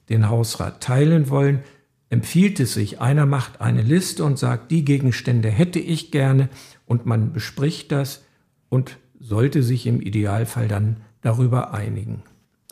den 0.08 0.30
Hausrat 0.30 0.82
teilen 0.82 1.30
wollen, 1.30 1.64
empfiehlt 2.10 2.60
es 2.60 2.74
sich, 2.74 3.02
einer 3.02 3.26
macht 3.26 3.62
eine 3.62 3.82
Liste 3.82 4.24
und 4.24 4.40
sagt, 4.40 4.72
die 4.72 4.86
Gegenstände 4.86 5.50
hätte 5.50 5.80
ich 5.80 6.12
gerne 6.12 6.50
und 6.86 7.06
man 7.06 7.34
bespricht 7.34 7.92
das 7.92 8.24
und 8.70 8.98
sollte 9.20 9.64
sich 9.64 9.86
im 9.88 10.02
Idealfall 10.02 10.68
dann 10.68 10.98
darüber 11.22 11.74
einigen. 11.74 12.24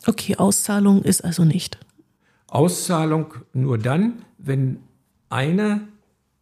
Okay, 0.06 0.36
Auszahlung 0.36 1.02
ist 1.02 1.24
also 1.24 1.44
nicht. 1.44 1.78
Auszahlung 2.46 3.34
nur 3.52 3.78
dann, 3.78 4.24
wenn 4.38 4.78
einer, 5.28 5.80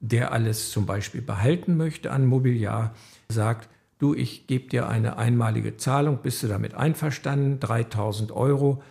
der 0.01 0.33
alles 0.33 0.71
zum 0.71 0.87
Beispiel 0.87 1.23
behalten 1.23 1.77
möchte 1.77 2.13
an 2.13 2.27
Mobiliar, 2.27 2.95
sagt, 3.29 3.69
du, 3.99 4.15
ich 4.15 4.47
gebe 4.47 4.69
dir 4.69 4.89
eine 4.89 5.17
einmalige 5.17 5.77
Zahlung, 5.79 6.19
bist 6.23 6.43
du 6.43 6.47
damit 6.47 6.75
einverstanden? 6.75 7.59
3000 7.59 8.33
Euro 8.33 8.83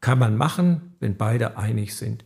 kann 0.00 0.18
man 0.18 0.36
machen, 0.36 0.94
wenn 1.00 1.16
beide 1.16 1.56
einig 1.56 1.96
sind. 1.96 2.24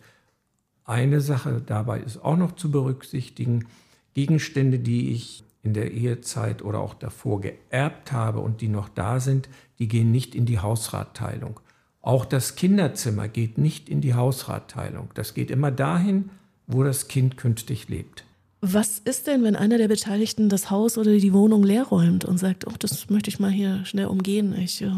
Eine 0.86 1.20
Sache 1.20 1.60
dabei 1.64 2.00
ist 2.00 2.24
auch 2.24 2.36
noch 2.36 2.52
zu 2.52 2.70
berücksichtigen, 2.70 3.66
Gegenstände, 4.14 4.78
die 4.78 5.10
ich 5.10 5.44
in 5.62 5.74
der 5.74 5.90
Ehezeit 5.90 6.62
oder 6.62 6.78
auch 6.78 6.94
davor 6.94 7.40
geerbt 7.40 8.12
habe 8.12 8.38
und 8.38 8.60
die 8.60 8.68
noch 8.68 8.88
da 8.88 9.18
sind, 9.18 9.48
die 9.80 9.88
gehen 9.88 10.12
nicht 10.12 10.34
in 10.34 10.46
die 10.46 10.60
Hausratteilung. 10.60 11.60
Auch 12.00 12.24
das 12.24 12.54
Kinderzimmer 12.54 13.26
geht 13.26 13.58
nicht 13.58 13.88
in 13.88 14.00
die 14.00 14.14
Hausratteilung. 14.14 15.10
Das 15.14 15.34
geht 15.34 15.50
immer 15.50 15.72
dahin, 15.72 16.30
wo 16.68 16.84
das 16.84 17.08
Kind 17.08 17.36
künftig 17.36 17.88
lebt. 17.88 18.24
Was 18.60 19.00
ist 19.00 19.26
denn, 19.26 19.42
wenn 19.42 19.56
einer 19.56 19.76
der 19.76 19.88
Beteiligten 19.88 20.48
das 20.48 20.70
Haus 20.70 20.98
oder 20.98 21.10
die 21.10 21.32
Wohnung 21.32 21.64
leer 21.64 21.84
räumt 21.84 22.24
und 22.24 22.38
sagt, 22.38 22.66
oh, 22.66 22.74
das 22.78 23.10
möchte 23.10 23.28
ich 23.28 23.40
mal 23.40 23.50
hier 23.50 23.84
schnell 23.84 24.06
umgehen? 24.06 24.54
Ich 24.56 24.82
äh, 24.82 24.92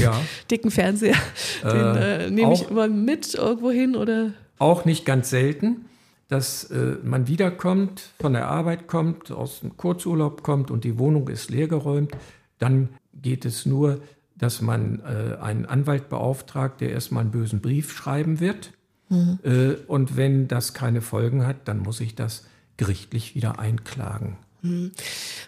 ja. 0.00 0.20
dicken 0.50 0.72
Fernseher, 0.72 1.16
den 1.62 1.96
äh, 1.96 2.30
nehme 2.30 2.54
ich 2.54 2.68
immer 2.68 2.88
mit 2.88 3.34
irgendwo 3.34 3.70
hin 3.70 3.94
oder? 3.94 4.32
Auch 4.58 4.84
nicht 4.84 5.04
ganz 5.04 5.30
selten, 5.30 5.86
dass 6.28 6.64
äh, 6.64 6.96
man 7.02 7.28
wiederkommt, 7.28 8.10
von 8.20 8.32
der 8.32 8.48
Arbeit 8.48 8.88
kommt, 8.88 9.30
aus 9.30 9.60
dem 9.60 9.76
Kurzurlaub 9.76 10.42
kommt 10.42 10.70
und 10.70 10.84
die 10.84 10.98
Wohnung 10.98 11.28
ist 11.28 11.50
leergeräumt. 11.50 12.12
Dann 12.58 12.88
geht 13.14 13.44
es 13.44 13.66
nur, 13.66 14.00
dass 14.36 14.60
man 14.60 15.00
äh, 15.00 15.36
einen 15.40 15.66
Anwalt 15.66 16.08
beauftragt, 16.08 16.80
der 16.80 16.90
erstmal 16.90 17.22
einen 17.22 17.30
bösen 17.30 17.60
Brief 17.60 17.92
schreiben 17.92 18.40
wird. 18.40 18.72
Mhm. 19.08 19.38
Äh, 19.44 19.74
und 19.86 20.16
wenn 20.16 20.48
das 20.48 20.74
keine 20.74 21.00
Folgen 21.00 21.46
hat, 21.46 21.68
dann 21.68 21.78
muss 21.78 22.00
ich 22.00 22.14
das 22.14 22.44
gerichtlich 22.76 23.34
wieder 23.34 23.58
einklagen. 23.58 24.36
Hm. 24.62 24.92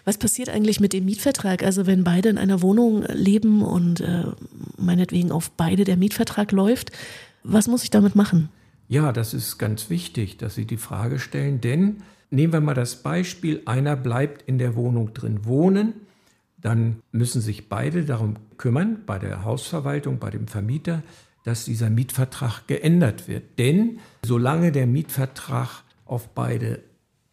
Was 0.05 0.17
passiert 0.17 0.49
eigentlich 0.49 0.79
mit 0.79 0.93
dem 0.93 1.05
Mietvertrag? 1.05 1.63
Also 1.63 1.85
wenn 1.85 2.03
beide 2.03 2.29
in 2.29 2.37
einer 2.37 2.61
Wohnung 2.61 3.03
leben 3.03 3.61
und 3.61 4.01
äh, 4.01 4.23
meinetwegen 4.77 5.31
auf 5.31 5.51
beide 5.51 5.83
der 5.83 5.97
Mietvertrag 5.97 6.51
läuft, 6.51 6.91
was 7.43 7.67
muss 7.67 7.83
ich 7.83 7.89
damit 7.89 8.15
machen? 8.15 8.49
Ja, 8.89 9.13
das 9.13 9.35
ist 9.35 9.59
ganz 9.59 9.91
wichtig, 9.91 10.37
dass 10.37 10.55
Sie 10.55 10.65
die 10.65 10.77
Frage 10.77 11.19
stellen, 11.19 11.61
denn 11.61 11.97
nehmen 12.31 12.51
wir 12.51 12.59
mal 12.59 12.73
das 12.73 12.97
Beispiel, 12.97 13.61
einer 13.65 13.95
bleibt 13.95 14.41
in 14.47 14.57
der 14.57 14.75
Wohnung 14.75 15.13
drin 15.13 15.45
wohnen, 15.45 15.93
dann 16.57 17.01
müssen 17.11 17.39
sich 17.39 17.69
beide 17.69 18.03
darum 18.03 18.35
kümmern, 18.57 19.03
bei 19.05 19.19
der 19.19 19.45
Hausverwaltung, 19.45 20.17
bei 20.17 20.31
dem 20.31 20.47
Vermieter, 20.47 21.03
dass 21.45 21.65
dieser 21.65 21.91
Mietvertrag 21.91 22.67
geändert 22.67 23.27
wird. 23.27 23.59
Denn 23.59 23.99
solange 24.25 24.71
der 24.71 24.87
Mietvertrag 24.87 25.83
auf 26.05 26.29
beide 26.29 26.81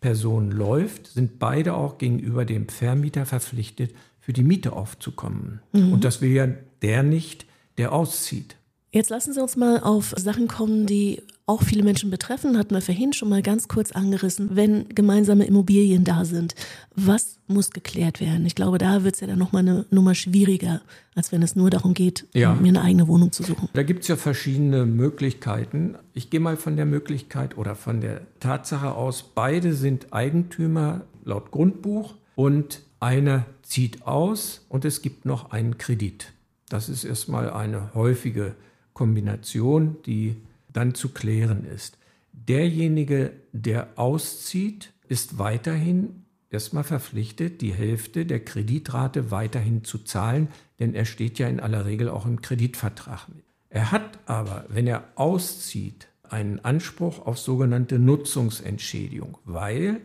Person 0.00 0.50
läuft, 0.50 1.06
sind 1.06 1.38
beide 1.38 1.72
auch 1.74 1.96
gegenüber 1.96 2.44
dem 2.44 2.68
Vermieter 2.68 3.24
verpflichtet, 3.24 3.94
für 4.20 4.34
die 4.34 4.42
Miete 4.42 4.74
aufzukommen. 4.74 5.60
Mhm. 5.72 5.94
Und 5.94 6.04
das 6.04 6.20
will 6.20 6.32
ja 6.32 6.48
der 6.82 7.02
nicht, 7.02 7.46
der 7.78 7.92
auszieht. 7.92 8.55
Jetzt 8.96 9.10
lassen 9.10 9.34
Sie 9.34 9.42
uns 9.42 9.56
mal 9.56 9.80
auf 9.80 10.14
Sachen 10.16 10.48
kommen, 10.48 10.86
die 10.86 11.20
auch 11.44 11.62
viele 11.62 11.82
Menschen 11.82 12.08
betreffen, 12.08 12.56
hatten 12.56 12.74
wir 12.74 12.80
vorhin 12.80 13.12
schon 13.12 13.28
mal 13.28 13.42
ganz 13.42 13.68
kurz 13.68 13.92
angerissen, 13.92 14.56
wenn 14.56 14.88
gemeinsame 14.88 15.44
Immobilien 15.44 16.02
da 16.02 16.24
sind. 16.24 16.54
Was 16.94 17.38
muss 17.46 17.72
geklärt 17.72 18.22
werden? 18.22 18.46
Ich 18.46 18.54
glaube, 18.54 18.78
da 18.78 19.04
wird 19.04 19.16
es 19.16 19.20
ja 19.20 19.26
dann 19.26 19.38
nochmal 19.38 19.60
eine 19.60 19.84
Nummer 19.90 20.14
schwieriger, 20.14 20.80
als 21.14 21.30
wenn 21.30 21.42
es 21.42 21.54
nur 21.54 21.68
darum 21.68 21.92
geht, 21.92 22.26
ja. 22.32 22.54
mir 22.54 22.68
eine 22.68 22.80
eigene 22.80 23.06
Wohnung 23.06 23.32
zu 23.32 23.42
suchen. 23.42 23.68
Da 23.74 23.82
gibt 23.82 24.00
es 24.00 24.08
ja 24.08 24.16
verschiedene 24.16 24.86
Möglichkeiten. 24.86 25.96
Ich 26.14 26.30
gehe 26.30 26.40
mal 26.40 26.56
von 26.56 26.76
der 26.76 26.86
Möglichkeit 26.86 27.58
oder 27.58 27.74
von 27.74 28.00
der 28.00 28.22
Tatsache 28.40 28.94
aus, 28.94 29.22
beide 29.34 29.74
sind 29.74 30.14
Eigentümer 30.14 31.02
laut 31.22 31.50
Grundbuch 31.50 32.14
und 32.34 32.80
einer 32.98 33.44
zieht 33.60 34.06
aus 34.06 34.64
und 34.70 34.86
es 34.86 35.02
gibt 35.02 35.26
noch 35.26 35.50
einen 35.50 35.76
Kredit. 35.76 36.32
Das 36.70 36.88
ist 36.88 37.04
erstmal 37.04 37.50
eine 37.50 37.92
häufige 37.94 38.56
Kombination, 38.96 39.96
die 40.06 40.36
dann 40.72 40.94
zu 40.94 41.10
klären 41.10 41.66
ist. 41.66 41.98
Derjenige, 42.32 43.32
der 43.52 43.88
auszieht, 43.96 44.94
ist 45.06 45.38
weiterhin 45.38 46.24
erstmal 46.48 46.82
verpflichtet, 46.82 47.60
die 47.60 47.74
Hälfte 47.74 48.24
der 48.24 48.40
Kreditrate 48.40 49.30
weiterhin 49.30 49.84
zu 49.84 49.98
zahlen, 49.98 50.48
denn 50.80 50.94
er 50.94 51.04
steht 51.04 51.38
ja 51.38 51.46
in 51.46 51.60
aller 51.60 51.84
Regel 51.84 52.08
auch 52.08 52.24
im 52.24 52.40
Kreditvertrag 52.40 53.28
mit. 53.28 53.44
Er 53.68 53.92
hat 53.92 54.18
aber, 54.24 54.64
wenn 54.68 54.86
er 54.86 55.04
auszieht, 55.16 56.08
einen 56.22 56.64
Anspruch 56.64 57.26
auf 57.26 57.38
sogenannte 57.38 57.98
Nutzungsentschädigung, 57.98 59.36
weil 59.44 60.00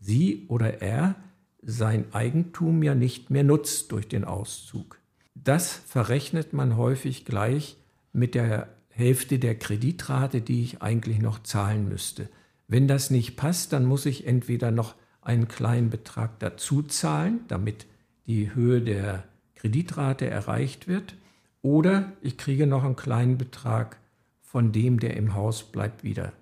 sie 0.00 0.46
oder 0.48 0.80
er 0.80 1.14
sein 1.60 2.06
Eigentum 2.12 2.82
ja 2.82 2.94
nicht 2.94 3.28
mehr 3.28 3.44
nutzt 3.44 3.92
durch 3.92 4.08
den 4.08 4.24
Auszug. 4.24 4.98
Das 5.34 5.74
verrechnet 5.74 6.54
man 6.54 6.78
häufig 6.78 7.26
gleich 7.26 7.76
mit 8.12 8.34
der 8.34 8.68
Hälfte 8.88 9.38
der 9.38 9.54
Kreditrate, 9.54 10.40
die 10.40 10.62
ich 10.62 10.82
eigentlich 10.82 11.20
noch 11.20 11.42
zahlen 11.42 11.88
müsste. 11.88 12.28
Wenn 12.68 12.88
das 12.88 13.10
nicht 13.10 13.36
passt, 13.36 13.72
dann 13.72 13.84
muss 13.84 14.06
ich 14.06 14.26
entweder 14.26 14.70
noch 14.70 14.94
einen 15.22 15.48
kleinen 15.48 15.90
Betrag 15.90 16.38
dazu 16.38 16.82
zahlen, 16.82 17.40
damit 17.48 17.86
die 18.26 18.54
Höhe 18.54 18.80
der 18.80 19.24
Kreditrate 19.54 20.26
erreicht 20.26 20.88
wird, 20.88 21.14
oder 21.62 22.12
ich 22.22 22.38
kriege 22.38 22.66
noch 22.66 22.84
einen 22.84 22.96
kleinen 22.96 23.36
Betrag 23.36 23.98
von 24.42 24.72
dem, 24.72 24.98
der 24.98 25.16
im 25.16 25.34
Haus 25.34 25.62
bleibt, 25.62 26.04
wieder. 26.04 26.32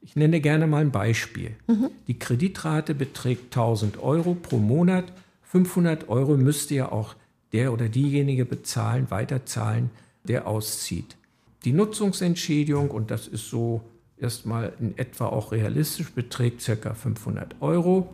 Ich 0.00 0.16
nenne 0.16 0.40
gerne 0.40 0.66
mal 0.66 0.80
ein 0.80 0.90
Beispiel. 0.90 1.54
Mhm. 1.68 1.90
Die 2.08 2.18
Kreditrate 2.18 2.94
beträgt 2.94 3.44
1000 3.56 4.02
Euro 4.02 4.34
pro 4.34 4.58
Monat. 4.58 5.12
500 5.42 6.08
Euro 6.08 6.36
müsste 6.36 6.74
ja 6.74 6.90
auch 6.90 7.14
der 7.52 7.72
oder 7.72 7.88
diejenige 7.88 8.44
bezahlen, 8.46 9.10
weiterzahlen, 9.10 9.90
der 10.24 10.46
auszieht. 10.46 11.16
Die 11.64 11.72
Nutzungsentschädigung, 11.72 12.90
und 12.90 13.10
das 13.10 13.28
ist 13.28 13.48
so 13.48 13.82
erstmal 14.16 14.72
in 14.80 14.96
etwa 14.98 15.26
auch 15.26 15.52
realistisch, 15.52 16.12
beträgt 16.12 16.64
ca. 16.64 16.94
500 16.94 17.56
Euro 17.60 18.10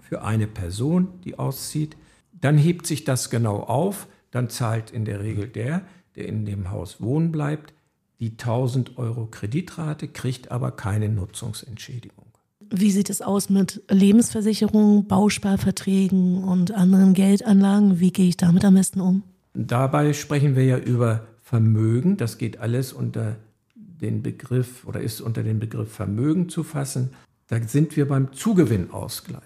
für 0.00 0.22
eine 0.22 0.46
Person, 0.46 1.08
die 1.24 1.38
auszieht. 1.38 1.96
Dann 2.40 2.58
hebt 2.58 2.86
sich 2.86 3.04
das 3.04 3.30
genau 3.30 3.60
auf, 3.60 4.08
dann 4.30 4.48
zahlt 4.50 4.90
in 4.90 5.04
der 5.04 5.20
Regel 5.20 5.48
der, 5.48 5.82
der 6.16 6.28
in 6.28 6.44
dem 6.44 6.70
Haus 6.70 7.00
wohnen 7.00 7.32
bleibt, 7.32 7.72
die 8.20 8.30
1000 8.30 8.98
Euro 8.98 9.26
Kreditrate, 9.26 10.08
kriegt 10.08 10.50
aber 10.50 10.70
keine 10.70 11.08
Nutzungsentschädigung. 11.08 12.26
Wie 12.70 12.90
sieht 12.90 13.10
es 13.10 13.20
aus 13.20 13.50
mit 13.50 13.82
Lebensversicherungen, 13.90 15.06
Bausparverträgen 15.06 16.44
und 16.44 16.72
anderen 16.72 17.12
Geldanlagen? 17.14 18.00
Wie 18.00 18.12
gehe 18.12 18.28
ich 18.28 18.36
damit 18.36 18.64
am 18.64 18.74
besten 18.74 19.00
um? 19.00 19.22
Dabei 19.54 20.12
sprechen 20.12 20.56
wir 20.56 20.64
ja 20.64 20.78
über 20.78 21.26
Vermögen. 21.42 22.16
Das 22.16 22.38
geht 22.38 22.58
alles 22.58 22.92
unter 22.92 23.36
den 23.74 24.22
Begriff 24.22 24.84
oder 24.86 25.00
ist 25.00 25.20
unter 25.20 25.42
den 25.42 25.58
Begriff 25.58 25.92
Vermögen 25.92 26.48
zu 26.48 26.62
fassen. 26.64 27.10
Da 27.48 27.60
sind 27.62 27.96
wir 27.96 28.08
beim 28.08 28.32
Zugewinnausgleich. 28.32 29.42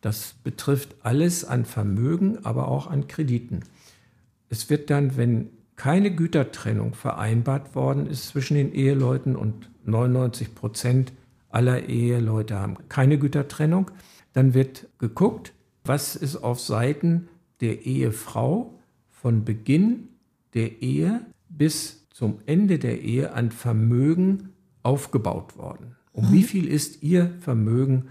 Das 0.00 0.34
betrifft 0.42 0.96
alles 1.02 1.44
an 1.44 1.64
Vermögen, 1.64 2.44
aber 2.44 2.68
auch 2.68 2.86
an 2.86 3.06
Krediten. 3.06 3.60
Es 4.48 4.70
wird 4.70 4.90
dann, 4.90 5.16
wenn 5.16 5.50
keine 5.76 6.14
Gütertrennung 6.14 6.94
vereinbart 6.94 7.74
worden 7.74 8.06
ist 8.06 8.28
zwischen 8.28 8.54
den 8.54 8.72
Eheleuten 8.72 9.36
und 9.36 9.70
99 9.84 10.54
Prozent 10.54 11.12
aller 11.48 11.88
Eheleute 11.88 12.56
haben 12.56 12.76
keine 12.88 13.18
Gütertrennung, 13.18 13.90
dann 14.32 14.54
wird 14.54 14.88
geguckt, 14.98 15.52
was 15.84 16.16
ist 16.16 16.36
auf 16.36 16.60
Seiten 16.60 17.28
der 17.60 17.86
Ehefrau 17.86 18.78
von 19.24 19.42
Beginn 19.42 20.10
der 20.52 20.82
Ehe 20.82 21.24
bis 21.48 22.06
zum 22.10 22.40
Ende 22.44 22.78
der 22.78 23.00
Ehe 23.00 23.32
an 23.32 23.52
Vermögen 23.52 24.50
aufgebaut 24.82 25.56
worden. 25.56 25.96
Um 26.12 26.28
mhm. 26.28 26.32
wie 26.34 26.42
viel 26.42 26.66
ist 26.68 27.02
Ihr 27.02 27.30
Vermögen 27.40 28.10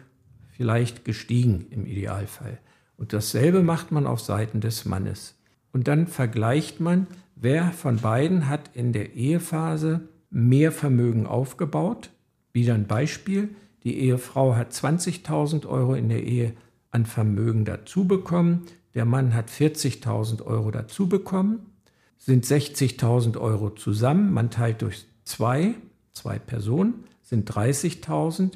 vielleicht 0.49 1.05
gestiegen 1.05 1.67
im 1.69 1.85
Idealfall? 1.85 2.57
Und 2.97 3.13
dasselbe 3.13 3.61
macht 3.61 3.91
man 3.91 4.07
auf 4.07 4.21
Seiten 4.21 4.59
des 4.59 4.85
Mannes. 4.85 5.39
Und 5.71 5.87
dann 5.87 6.07
vergleicht 6.07 6.79
man, 6.79 7.05
wer 7.35 7.71
von 7.73 7.97
beiden 7.97 8.49
hat 8.49 8.71
in 8.73 8.91
der 8.91 9.13
Ehephase 9.13 10.09
mehr 10.31 10.71
Vermögen 10.71 11.27
aufgebaut. 11.27 12.09
Wieder 12.53 12.73
ein 12.73 12.87
Beispiel. 12.87 13.49
Die 13.83 13.99
Ehefrau 13.99 14.55
hat 14.55 14.71
20.000 14.71 15.67
Euro 15.67 15.93
in 15.93 16.09
der 16.09 16.23
Ehe 16.23 16.53
an 16.89 17.05
Vermögen 17.05 17.65
dazu 17.65 18.07
bekommen. 18.07 18.63
Der 18.93 19.05
Mann 19.05 19.33
hat 19.33 19.49
40.000 19.49 20.43
Euro 20.43 20.71
dazu 20.71 21.07
bekommen 21.09 21.73
sind 22.25 22.45
60.000 22.45 23.37
Euro 23.37 23.69
zusammen. 23.69 24.31
Man 24.31 24.49
teilt 24.49 24.81
durch 24.81 25.05
zwei, 25.25 25.75
zwei 26.13 26.39
Personen, 26.39 27.03
sind 27.21 27.51
30.000. 27.51 28.51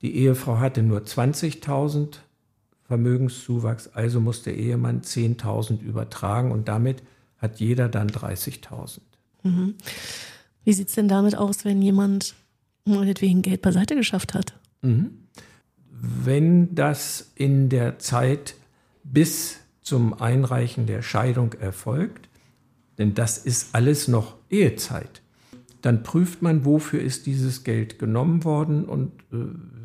Die 0.00 0.16
Ehefrau 0.16 0.58
hatte 0.58 0.82
nur 0.82 1.00
20.000 1.00 2.16
Vermögenszuwachs, 2.84 3.88
also 3.88 4.20
muss 4.20 4.42
der 4.42 4.56
Ehemann 4.56 5.02
10.000 5.02 5.80
übertragen 5.82 6.50
und 6.50 6.68
damit 6.68 7.02
hat 7.38 7.60
jeder 7.60 7.88
dann 7.88 8.08
30.000. 8.08 9.00
Mhm. 9.42 9.74
Wie 10.64 10.72
sieht 10.72 10.88
es 10.88 10.94
denn 10.94 11.08
damit 11.08 11.36
aus, 11.36 11.66
wenn 11.66 11.82
jemand 11.82 12.34
meinetwegen 12.86 13.42
Geld 13.42 13.60
beiseite 13.60 13.96
geschafft 13.96 14.32
hat? 14.32 14.58
Mhm. 14.80 15.10
Wenn 15.90 16.74
das 16.74 17.32
in 17.34 17.68
der 17.68 17.98
Zeit 17.98 18.54
bis 19.02 19.58
zum 19.84 20.20
Einreichen 20.20 20.86
der 20.86 21.02
Scheidung 21.02 21.52
erfolgt, 21.52 22.28
denn 22.98 23.14
das 23.14 23.38
ist 23.38 23.74
alles 23.74 24.08
noch 24.08 24.34
Ehezeit. 24.50 25.22
Dann 25.82 26.02
prüft 26.02 26.42
man, 26.42 26.64
wofür 26.64 27.00
ist 27.00 27.26
dieses 27.26 27.62
Geld 27.62 27.98
genommen 27.98 28.42
worden 28.42 28.86
und 28.86 29.12
äh, 29.32 29.36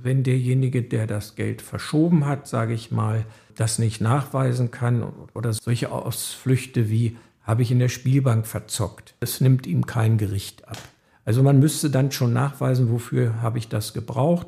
wenn 0.01 0.23
derjenige, 0.23 0.81
der 0.81 1.05
das 1.05 1.35
Geld 1.35 1.61
verschoben 1.61 2.25
hat, 2.25 2.47
sage 2.47 2.73
ich 2.73 2.89
mal, 2.89 3.25
das 3.55 3.79
nicht 3.79 3.99
nachweisen 3.99 4.71
kann 4.71 5.03
oder 5.33 5.51
solche 5.53 5.91
Ausflüchte 5.91 6.89
wie 6.89 7.17
habe 7.43 7.61
ich 7.63 7.71
in 7.71 7.79
der 7.79 7.89
Spielbank 7.89 8.47
verzockt, 8.47 9.15
das 9.19 9.41
nimmt 9.41 9.67
ihm 9.67 9.85
kein 9.85 10.17
Gericht 10.17 10.67
ab. 10.67 10.77
Also 11.25 11.43
man 11.43 11.59
müsste 11.59 11.89
dann 11.89 12.11
schon 12.11 12.31
nachweisen, 12.31 12.91
wofür 12.91 13.41
habe 13.41 13.57
ich 13.57 13.67
das 13.67 13.93
gebraucht. 13.93 14.47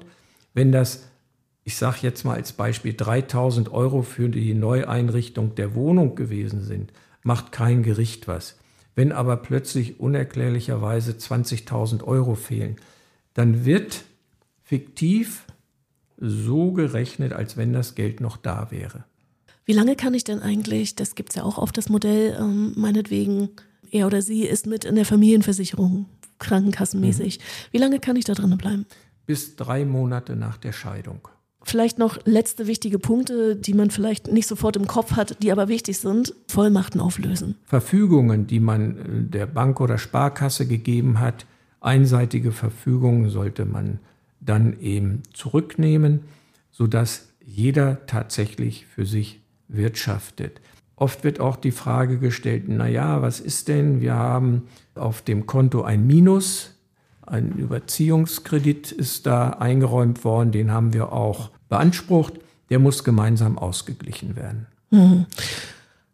Wenn 0.53 0.71
das, 0.71 1.10
ich 1.63 1.75
sage 1.77 1.99
jetzt 2.01 2.23
mal 2.25 2.35
als 2.35 2.53
Beispiel, 2.53 2.93
3000 2.93 3.71
Euro 3.71 4.01
für 4.01 4.29
die 4.29 4.53
Neueinrichtung 4.53 5.55
der 5.55 5.75
Wohnung 5.75 6.15
gewesen 6.15 6.63
sind 6.63 6.91
macht 7.23 7.51
kein 7.51 7.83
Gericht 7.83 8.27
was. 8.27 8.57
Wenn 8.95 9.11
aber 9.11 9.37
plötzlich 9.37 9.99
unerklärlicherweise 9.99 11.13
20.000 11.13 12.03
Euro 12.03 12.35
fehlen, 12.35 12.75
dann 13.33 13.65
wird 13.65 14.03
fiktiv 14.63 15.45
so 16.17 16.71
gerechnet, 16.71 17.33
als 17.33 17.57
wenn 17.57 17.73
das 17.73 17.95
Geld 17.95 18.21
noch 18.21 18.37
da 18.37 18.69
wäre. 18.69 19.05
Wie 19.65 19.73
lange 19.73 19.95
kann 19.95 20.13
ich 20.13 20.23
denn 20.23 20.41
eigentlich, 20.41 20.95
das 20.95 21.15
gibt 21.15 21.29
es 21.29 21.35
ja 21.35 21.43
auch 21.43 21.57
oft 21.57 21.77
das 21.77 21.89
Modell, 21.89 22.37
ähm, 22.39 22.73
meinetwegen, 22.75 23.49
er 23.91 24.07
oder 24.07 24.21
sie 24.21 24.43
ist 24.43 24.67
mit 24.67 24.83
in 24.85 24.95
der 24.95 25.05
Familienversicherung, 25.05 26.07
krankenkassenmäßig. 26.39 27.39
Mhm. 27.39 27.43
Wie 27.71 27.77
lange 27.77 27.99
kann 27.99 28.15
ich 28.15 28.25
da 28.25 28.33
drin 28.33 28.57
bleiben? 28.57 28.85
Bis 29.25 29.55
drei 29.55 29.85
Monate 29.85 30.35
nach 30.35 30.57
der 30.57 30.73
Scheidung. 30.73 31.27
Vielleicht 31.63 31.99
noch 31.99 32.17
letzte 32.25 32.67
wichtige 32.67 32.97
Punkte, 32.97 33.55
die 33.55 33.73
man 33.73 33.91
vielleicht 33.91 34.31
nicht 34.31 34.47
sofort 34.47 34.75
im 34.75 34.87
Kopf 34.87 35.13
hat, 35.13 35.41
die 35.43 35.51
aber 35.51 35.67
wichtig 35.67 35.99
sind. 35.99 36.33
Vollmachten 36.47 36.99
auflösen. 36.99 37.55
Verfügungen, 37.65 38.47
die 38.47 38.59
man 38.59 38.97
äh, 38.97 39.03
der 39.29 39.45
Bank 39.45 39.79
oder 39.79 39.97
Sparkasse 39.97 40.67
gegeben 40.67 41.19
hat, 41.19 41.45
einseitige 41.79 42.51
Verfügungen 42.51 43.29
sollte 43.29 43.65
man 43.65 43.99
dann 44.39 44.79
eben 44.79 45.21
zurücknehmen, 45.33 46.21
sodass 46.71 47.29
jeder 47.45 48.05
tatsächlich 48.07 48.85
für 48.87 49.05
sich 49.05 49.41
wirtschaftet. 49.67 50.61
Oft 50.95 51.23
wird 51.23 51.39
auch 51.39 51.55
die 51.55 51.71
Frage 51.71 52.19
gestellt, 52.19 52.65
na 52.67 52.87
ja, 52.87 53.21
was 53.21 53.39
ist 53.39 53.67
denn? 53.67 54.01
Wir 54.01 54.15
haben 54.15 54.63
auf 54.95 55.21
dem 55.21 55.47
Konto 55.47 55.81
ein 55.81 56.05
Minus, 56.05 56.70
ein 57.31 57.53
Überziehungskredit 57.53 58.91
ist 58.91 59.25
da 59.25 59.51
eingeräumt 59.51 60.25
worden, 60.25 60.51
den 60.51 60.71
haben 60.71 60.93
wir 60.93 61.13
auch 61.13 61.49
beansprucht. 61.69 62.33
Der 62.69 62.79
muss 62.79 63.03
gemeinsam 63.03 63.57
ausgeglichen 63.57 64.35
werden. 64.35 64.67
Mhm. 64.91 65.25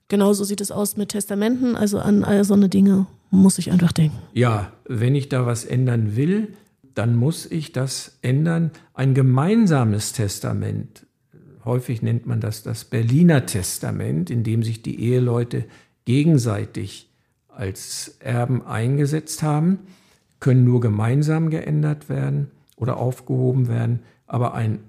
Genau 0.07 0.33
so 0.33 0.43
sieht 0.43 0.61
es 0.61 0.71
aus 0.71 0.95
mit 0.95 1.09
Testamenten. 1.09 1.75
Also 1.75 1.99
an 1.99 2.23
all 2.23 2.43
so 2.43 2.53
eine 2.53 2.69
Dinge 2.69 3.07
muss 3.31 3.57
ich 3.57 3.71
einfach 3.71 3.91
denken. 3.91 4.17
Ja, 4.33 4.71
wenn 4.85 5.15
ich 5.15 5.27
da 5.27 5.45
was 5.45 5.65
ändern 5.65 6.15
will, 6.15 6.53
dann 6.93 7.15
muss 7.15 7.45
ich 7.45 7.71
das 7.71 8.17
ändern. 8.21 8.71
Ein 8.93 9.13
gemeinsames 9.13 10.13
Testament, 10.13 11.05
häufig 11.65 12.01
nennt 12.01 12.25
man 12.25 12.41
das 12.41 12.63
das 12.63 12.85
Berliner 12.85 13.45
Testament, 13.45 14.29
in 14.29 14.43
dem 14.43 14.63
sich 14.63 14.81
die 14.81 15.01
Eheleute 15.01 15.65
gegenseitig 16.05 17.09
als 17.49 18.17
Erben 18.19 18.65
eingesetzt 18.65 19.43
haben, 19.43 19.79
können 20.39 20.63
nur 20.63 20.79
gemeinsam 20.79 21.49
geändert 21.49 22.09
werden 22.09 22.51
oder 22.75 22.97
aufgehoben 22.97 23.67
werden. 23.67 24.01
Aber 24.27 24.53
ein 24.53 24.79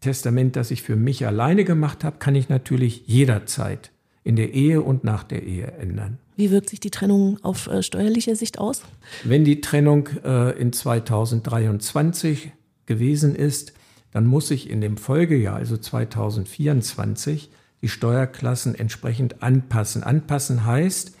Testament, 0.00 0.56
das 0.56 0.70
ich 0.70 0.82
für 0.82 0.96
mich 0.96 1.26
alleine 1.26 1.64
gemacht 1.64 2.04
habe, 2.04 2.16
kann 2.18 2.34
ich 2.34 2.48
natürlich 2.48 3.04
jederzeit 3.06 3.90
in 4.24 4.36
der 4.36 4.52
Ehe 4.52 4.82
und 4.82 5.04
nach 5.04 5.24
der 5.24 5.42
Ehe 5.42 5.72
ändern. 5.78 6.18
Wie 6.36 6.50
wirkt 6.50 6.70
sich 6.70 6.80
die 6.80 6.90
Trennung 6.90 7.38
auf 7.42 7.66
äh, 7.66 7.82
steuerlicher 7.82 8.36
Sicht 8.36 8.58
aus? 8.58 8.82
Wenn 9.24 9.44
die 9.44 9.60
Trennung 9.60 10.08
äh, 10.24 10.58
in 10.58 10.72
2023 10.72 12.52
gewesen 12.86 13.34
ist, 13.34 13.72
dann 14.12 14.26
muss 14.26 14.50
ich 14.50 14.70
in 14.70 14.80
dem 14.80 14.96
Folgejahr, 14.96 15.56
also 15.56 15.76
2024, 15.76 17.50
die 17.80 17.88
Steuerklassen 17.88 18.74
entsprechend 18.74 19.42
anpassen. 19.42 20.02
Anpassen 20.02 20.64
heißt, 20.64 21.16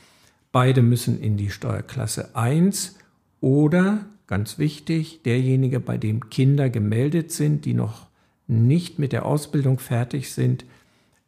beide 0.52 0.82
müssen 0.82 1.20
in 1.20 1.36
die 1.36 1.50
Steuerklasse 1.50 2.36
1 2.36 2.96
oder, 3.42 4.06
ganz 4.28 4.58
wichtig, 4.58 5.22
derjenige, 5.24 5.80
bei 5.80 5.98
dem 5.98 6.30
Kinder 6.30 6.70
gemeldet 6.70 7.32
sind, 7.32 7.66
die 7.66 7.74
noch 7.74 8.06
nicht 8.46 8.98
mit 8.98 9.12
der 9.12 9.26
Ausbildung 9.26 9.78
fertig 9.78 10.32
sind, 10.32 10.64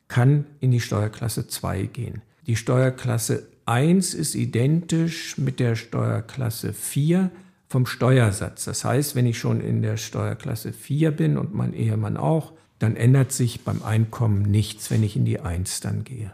kann 0.09 0.47
in 0.61 0.71
die 0.71 0.81
Steuerklasse 0.81 1.49
2 1.49 1.83
gehen. 1.87 2.23
Die 2.47 2.57
Steuerklasse 2.57 3.47
1 3.67 4.15
ist 4.15 4.35
identisch 4.35 5.39
mit 5.39 5.59
der 5.59 5.75
Steuerklasse 5.75 6.73
4 6.73 7.31
vom 7.69 7.87
Steuersatz. 7.87 8.65
Das 8.65 8.85
heißt, 8.85 9.17
wenn 9.17 9.27
ich 9.27 9.39
schon 9.39 9.61
in 9.61 9.83
der 9.83 9.97
Steuerklasse 9.97 10.73
4 10.73 11.11
bin 11.11 11.37
und 11.37 11.53
mein 11.53 11.75
Ehemann 11.75 12.17
auch, 12.17 12.53
dann 12.79 12.95
ändert 12.95 13.33
sich 13.33 13.63
beim 13.63 13.83
Einkommen 13.83 14.43
nichts, 14.43 14.91
wenn 14.91 15.03
ich 15.03 15.17
in 15.17 15.25
die 15.25 15.41
1 15.41 15.81
dann 15.81 16.05
gehe. 16.05 16.31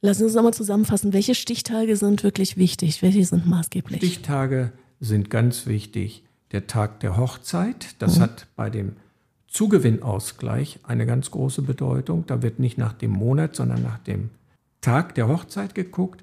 Lassen 0.00 0.20
Sie 0.20 0.24
uns 0.24 0.34
nochmal 0.34 0.54
zusammenfassen. 0.54 1.12
Welche 1.12 1.34
Stichtage 1.34 1.96
sind 1.96 2.22
wirklich 2.22 2.56
wichtig? 2.56 3.02
Welche 3.02 3.24
sind 3.24 3.46
maßgeblich? 3.46 3.98
Stichtage 3.98 4.72
sind 5.00 5.30
ganz 5.30 5.66
wichtig. 5.66 6.22
Der 6.52 6.66
Tag 6.66 7.00
der 7.00 7.16
Hochzeit, 7.16 7.96
das 7.98 8.18
mhm. 8.18 8.22
hat 8.22 8.46
bei 8.56 8.70
dem 8.70 8.96
Zugewinnausgleich 9.48 10.80
eine 10.82 11.06
ganz 11.06 11.30
große 11.30 11.62
Bedeutung. 11.62 12.24
Da 12.26 12.42
wird 12.42 12.58
nicht 12.58 12.78
nach 12.78 12.92
dem 12.92 13.10
Monat, 13.10 13.56
sondern 13.56 13.82
nach 13.82 13.98
dem 13.98 14.30
Tag 14.80 15.14
der 15.14 15.28
Hochzeit 15.28 15.74
geguckt. 15.74 16.22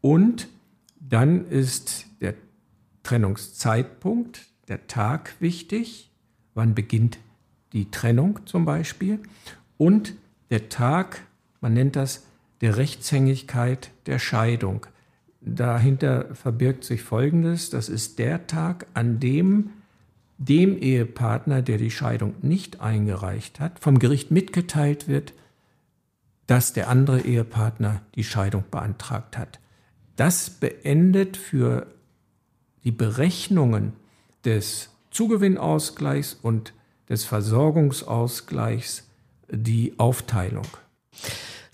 Und 0.00 0.48
dann 1.00 1.48
ist 1.48 2.06
der 2.20 2.34
Trennungszeitpunkt, 3.02 4.46
der 4.68 4.86
Tag 4.86 5.34
wichtig. 5.40 6.10
Wann 6.54 6.74
beginnt 6.74 7.18
die 7.72 7.90
Trennung 7.90 8.40
zum 8.46 8.64
Beispiel? 8.64 9.20
Und 9.76 10.14
der 10.50 10.68
Tag, 10.68 11.22
man 11.60 11.74
nennt 11.74 11.96
das 11.96 12.26
der 12.60 12.76
Rechtshängigkeit 12.76 13.90
der 14.06 14.18
Scheidung. 14.18 14.86
Dahinter 15.40 16.34
verbirgt 16.34 16.84
sich 16.84 17.02
Folgendes. 17.02 17.70
Das 17.70 17.88
ist 17.88 18.18
der 18.18 18.46
Tag, 18.46 18.86
an 18.94 19.20
dem 19.20 19.70
dem 20.38 20.78
Ehepartner, 20.78 21.62
der 21.62 21.78
die 21.78 21.90
Scheidung 21.90 22.34
nicht 22.42 22.80
eingereicht 22.80 23.58
hat, 23.58 23.80
vom 23.80 23.98
Gericht 23.98 24.30
mitgeteilt 24.30 25.08
wird, 25.08 25.34
dass 26.46 26.72
der 26.72 26.88
andere 26.88 27.20
Ehepartner 27.20 28.02
die 28.14 28.24
Scheidung 28.24 28.64
beantragt 28.70 29.36
hat. 29.36 29.58
Das 30.16 30.48
beendet 30.48 31.36
für 31.36 31.88
die 32.84 32.92
Berechnungen 32.92 33.92
des 34.44 34.90
Zugewinnausgleichs 35.10 36.38
und 36.40 36.72
des 37.08 37.24
Versorgungsausgleichs 37.24 39.08
die 39.50 39.98
Aufteilung. 39.98 40.66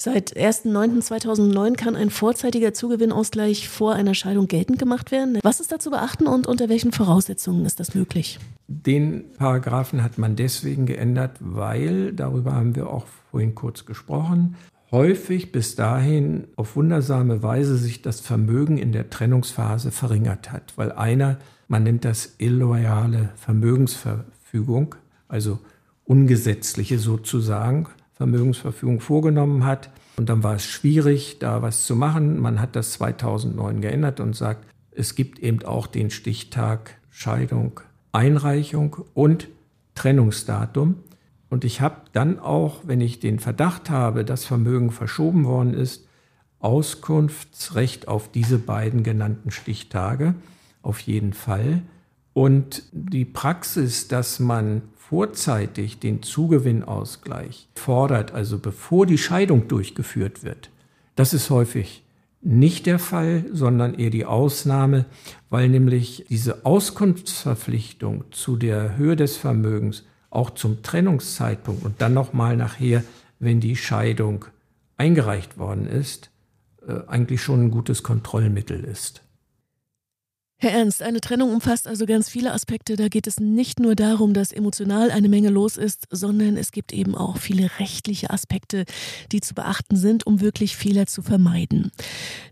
Seit 0.04 0.36
1.9.2009 0.36 1.76
kann 1.76 1.96
ein 1.96 2.10
vorzeitiger 2.10 2.74
Zugewinnausgleich 2.74 3.70
vor 3.70 3.94
einer 3.94 4.12
Scheidung 4.12 4.48
geltend 4.48 4.78
gemacht 4.78 5.10
werden. 5.10 5.38
Was 5.42 5.60
ist 5.60 5.72
da 5.72 5.78
zu 5.78 5.88
beachten 5.88 6.26
und 6.26 6.46
unter 6.46 6.68
welchen 6.68 6.92
Voraussetzungen 6.92 7.64
ist 7.64 7.80
das 7.80 7.94
möglich? 7.94 8.38
Den 8.68 9.24
Paragraphen 9.38 10.02
hat 10.02 10.18
man 10.18 10.36
deswegen 10.36 10.84
geändert, 10.84 11.38
weil, 11.40 12.12
darüber 12.12 12.52
haben 12.52 12.76
wir 12.76 12.90
auch 12.90 13.06
vorhin 13.30 13.54
kurz 13.54 13.86
gesprochen, 13.86 14.56
häufig 14.90 15.52
bis 15.52 15.74
dahin 15.74 16.48
auf 16.56 16.76
wundersame 16.76 17.42
Weise 17.42 17.78
sich 17.78 18.02
das 18.02 18.20
Vermögen 18.20 18.76
in 18.76 18.92
der 18.92 19.08
Trennungsphase 19.08 19.90
verringert 19.90 20.52
hat, 20.52 20.74
weil 20.76 20.92
einer, 20.92 21.38
man 21.66 21.82
nennt 21.82 22.04
das 22.04 22.34
illoyale 22.36 23.30
Vermögensverfügung, 23.36 24.96
also 25.28 25.60
ungesetzliche 26.04 26.98
sozusagen, 26.98 27.88
Vermögensverfügung 28.14 29.00
vorgenommen 29.00 29.64
hat. 29.64 29.90
Und 30.16 30.28
dann 30.28 30.42
war 30.42 30.54
es 30.54 30.64
schwierig, 30.64 31.38
da 31.40 31.62
was 31.62 31.84
zu 31.86 31.96
machen. 31.96 32.38
Man 32.40 32.60
hat 32.60 32.76
das 32.76 32.92
2009 32.92 33.80
geändert 33.80 34.20
und 34.20 34.36
sagt, 34.36 34.66
es 34.92 35.14
gibt 35.14 35.40
eben 35.40 35.64
auch 35.64 35.86
den 35.86 36.10
Stichtag 36.10 36.96
Scheidung, 37.10 37.80
Einreichung 38.12 38.96
und 39.14 39.48
Trennungsdatum. 39.94 40.96
Und 41.50 41.64
ich 41.64 41.80
habe 41.80 41.96
dann 42.12 42.38
auch, 42.38 42.82
wenn 42.84 43.00
ich 43.00 43.20
den 43.20 43.38
Verdacht 43.38 43.90
habe, 43.90 44.24
dass 44.24 44.44
Vermögen 44.44 44.90
verschoben 44.90 45.44
worden 45.44 45.74
ist, 45.74 46.06
Auskunftsrecht 46.60 48.08
auf 48.08 48.30
diese 48.30 48.58
beiden 48.58 49.02
genannten 49.02 49.50
Stichtage, 49.50 50.34
auf 50.82 51.00
jeden 51.00 51.32
Fall. 51.32 51.82
Und 52.32 52.84
die 52.92 53.24
Praxis, 53.24 54.08
dass 54.08 54.40
man 54.40 54.82
vorzeitig 55.14 56.00
den 56.00 56.22
Zugewinnausgleich 56.24 57.68
fordert, 57.76 58.34
also 58.34 58.58
bevor 58.58 59.06
die 59.06 59.16
Scheidung 59.16 59.68
durchgeführt 59.68 60.42
wird, 60.42 60.70
das 61.14 61.32
ist 61.32 61.50
häufig 61.50 62.02
nicht 62.40 62.86
der 62.86 62.98
Fall, 62.98 63.44
sondern 63.52 63.94
eher 63.94 64.10
die 64.10 64.24
Ausnahme, 64.24 65.04
weil 65.50 65.68
nämlich 65.68 66.26
diese 66.30 66.66
Auskunftsverpflichtung 66.66 68.24
zu 68.32 68.56
der 68.56 68.96
Höhe 68.96 69.14
des 69.14 69.36
Vermögens 69.36 70.02
auch 70.30 70.50
zum 70.50 70.82
Trennungszeitpunkt 70.82 71.84
und 71.84 72.02
dann 72.02 72.12
nochmal 72.12 72.56
nachher, 72.56 73.04
wenn 73.38 73.60
die 73.60 73.76
Scheidung 73.76 74.46
eingereicht 74.96 75.58
worden 75.58 75.86
ist, 75.86 76.30
äh, 76.88 77.06
eigentlich 77.06 77.40
schon 77.40 77.66
ein 77.66 77.70
gutes 77.70 78.02
Kontrollmittel 78.02 78.82
ist. 78.82 79.22
Herr 80.64 80.72
Ernst, 80.72 81.02
eine 81.02 81.20
Trennung 81.20 81.52
umfasst 81.52 81.86
also 81.86 82.06
ganz 82.06 82.30
viele 82.30 82.54
Aspekte. 82.54 82.96
Da 82.96 83.08
geht 83.08 83.26
es 83.26 83.38
nicht 83.38 83.80
nur 83.80 83.94
darum, 83.94 84.32
dass 84.32 84.50
emotional 84.50 85.10
eine 85.10 85.28
Menge 85.28 85.50
los 85.50 85.76
ist, 85.76 86.06
sondern 86.10 86.56
es 86.56 86.72
gibt 86.72 86.94
eben 86.94 87.14
auch 87.14 87.36
viele 87.36 87.68
rechtliche 87.78 88.30
Aspekte, 88.30 88.86
die 89.30 89.42
zu 89.42 89.52
beachten 89.52 89.96
sind, 89.96 90.26
um 90.26 90.40
wirklich 90.40 90.74
Fehler 90.74 91.06
zu 91.06 91.20
vermeiden. 91.20 91.92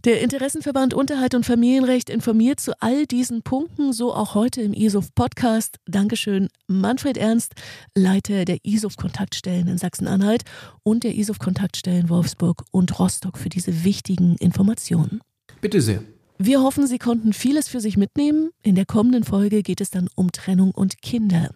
Der 0.04 0.20
Interessenverband 0.20 0.92
Unterhalt 0.92 1.34
und 1.34 1.46
Familienrecht 1.46 2.10
informiert 2.10 2.60
zu 2.60 2.78
all 2.82 3.06
diesen 3.06 3.40
Punkten, 3.40 3.94
so 3.94 4.12
auch 4.12 4.34
heute 4.34 4.60
im 4.60 4.74
ISOF 4.74 5.14
Podcast. 5.14 5.78
Dankeschön, 5.86 6.50
Manfred 6.66 7.16
Ernst, 7.16 7.54
Leiter 7.94 8.44
der 8.44 8.58
ISOF 8.62 8.98
Kontaktstellen 8.98 9.68
in 9.68 9.78
Sachsen-Anhalt 9.78 10.42
und 10.82 11.04
der 11.04 11.14
ISOF 11.14 11.38
Kontaktstellen 11.38 12.10
Wolfsburg 12.10 12.62
und 12.72 12.98
Rostock 12.98 13.38
für 13.38 13.48
diese 13.48 13.84
wichtigen 13.84 14.36
Informationen. 14.36 15.22
Bitte 15.62 15.80
sehr. 15.80 16.02
Wir 16.38 16.60
hoffen, 16.60 16.86
Sie 16.86 16.98
konnten 16.98 17.32
vieles 17.32 17.68
für 17.68 17.80
sich 17.80 17.96
mitnehmen. 17.96 18.50
In 18.62 18.74
der 18.74 18.86
kommenden 18.86 19.24
Folge 19.24 19.62
geht 19.62 19.80
es 19.80 19.90
dann 19.90 20.08
um 20.14 20.32
Trennung 20.32 20.72
und 20.72 21.00
Kinder. 21.02 21.50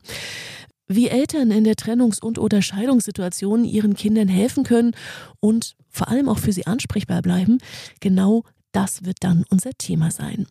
Wie 0.88 1.08
Eltern 1.08 1.50
in 1.50 1.64
der 1.64 1.74
Trennungs- 1.74 2.20
und 2.20 2.38
oder 2.38 2.62
Scheidungssituation 2.62 3.64
ihren 3.64 3.94
Kindern 3.94 4.28
helfen 4.28 4.62
können 4.62 4.92
und 5.40 5.74
vor 5.88 6.08
allem 6.08 6.28
auch 6.28 6.38
für 6.38 6.52
sie 6.52 6.66
ansprechbar 6.66 7.22
bleiben, 7.22 7.58
genau 8.00 8.44
das 8.70 9.04
wird 9.04 9.18
dann 9.20 9.44
unser 9.50 9.72
Thema 9.72 10.10
sein. 10.10 10.46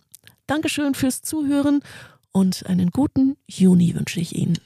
Dankeschön 0.47 0.93
fürs 0.93 1.21
Zuhören 1.21 1.81
und 2.31 2.65
einen 2.65 2.91
guten 2.91 3.37
Juni 3.47 3.95
wünsche 3.95 4.19
ich 4.19 4.35
Ihnen. 4.35 4.57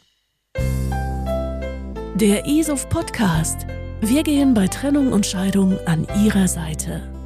Der 2.15 2.48
ESOF 2.48 2.89
Podcast. 2.89 3.67
Wir 4.02 4.24
gehen 4.24 4.54
bei 4.54 4.67
Trennung 4.67 5.12
und 5.13 5.26
Scheidung 5.26 5.78
an 5.86 6.08
Ihrer 6.24 6.48
Seite. 6.48 7.19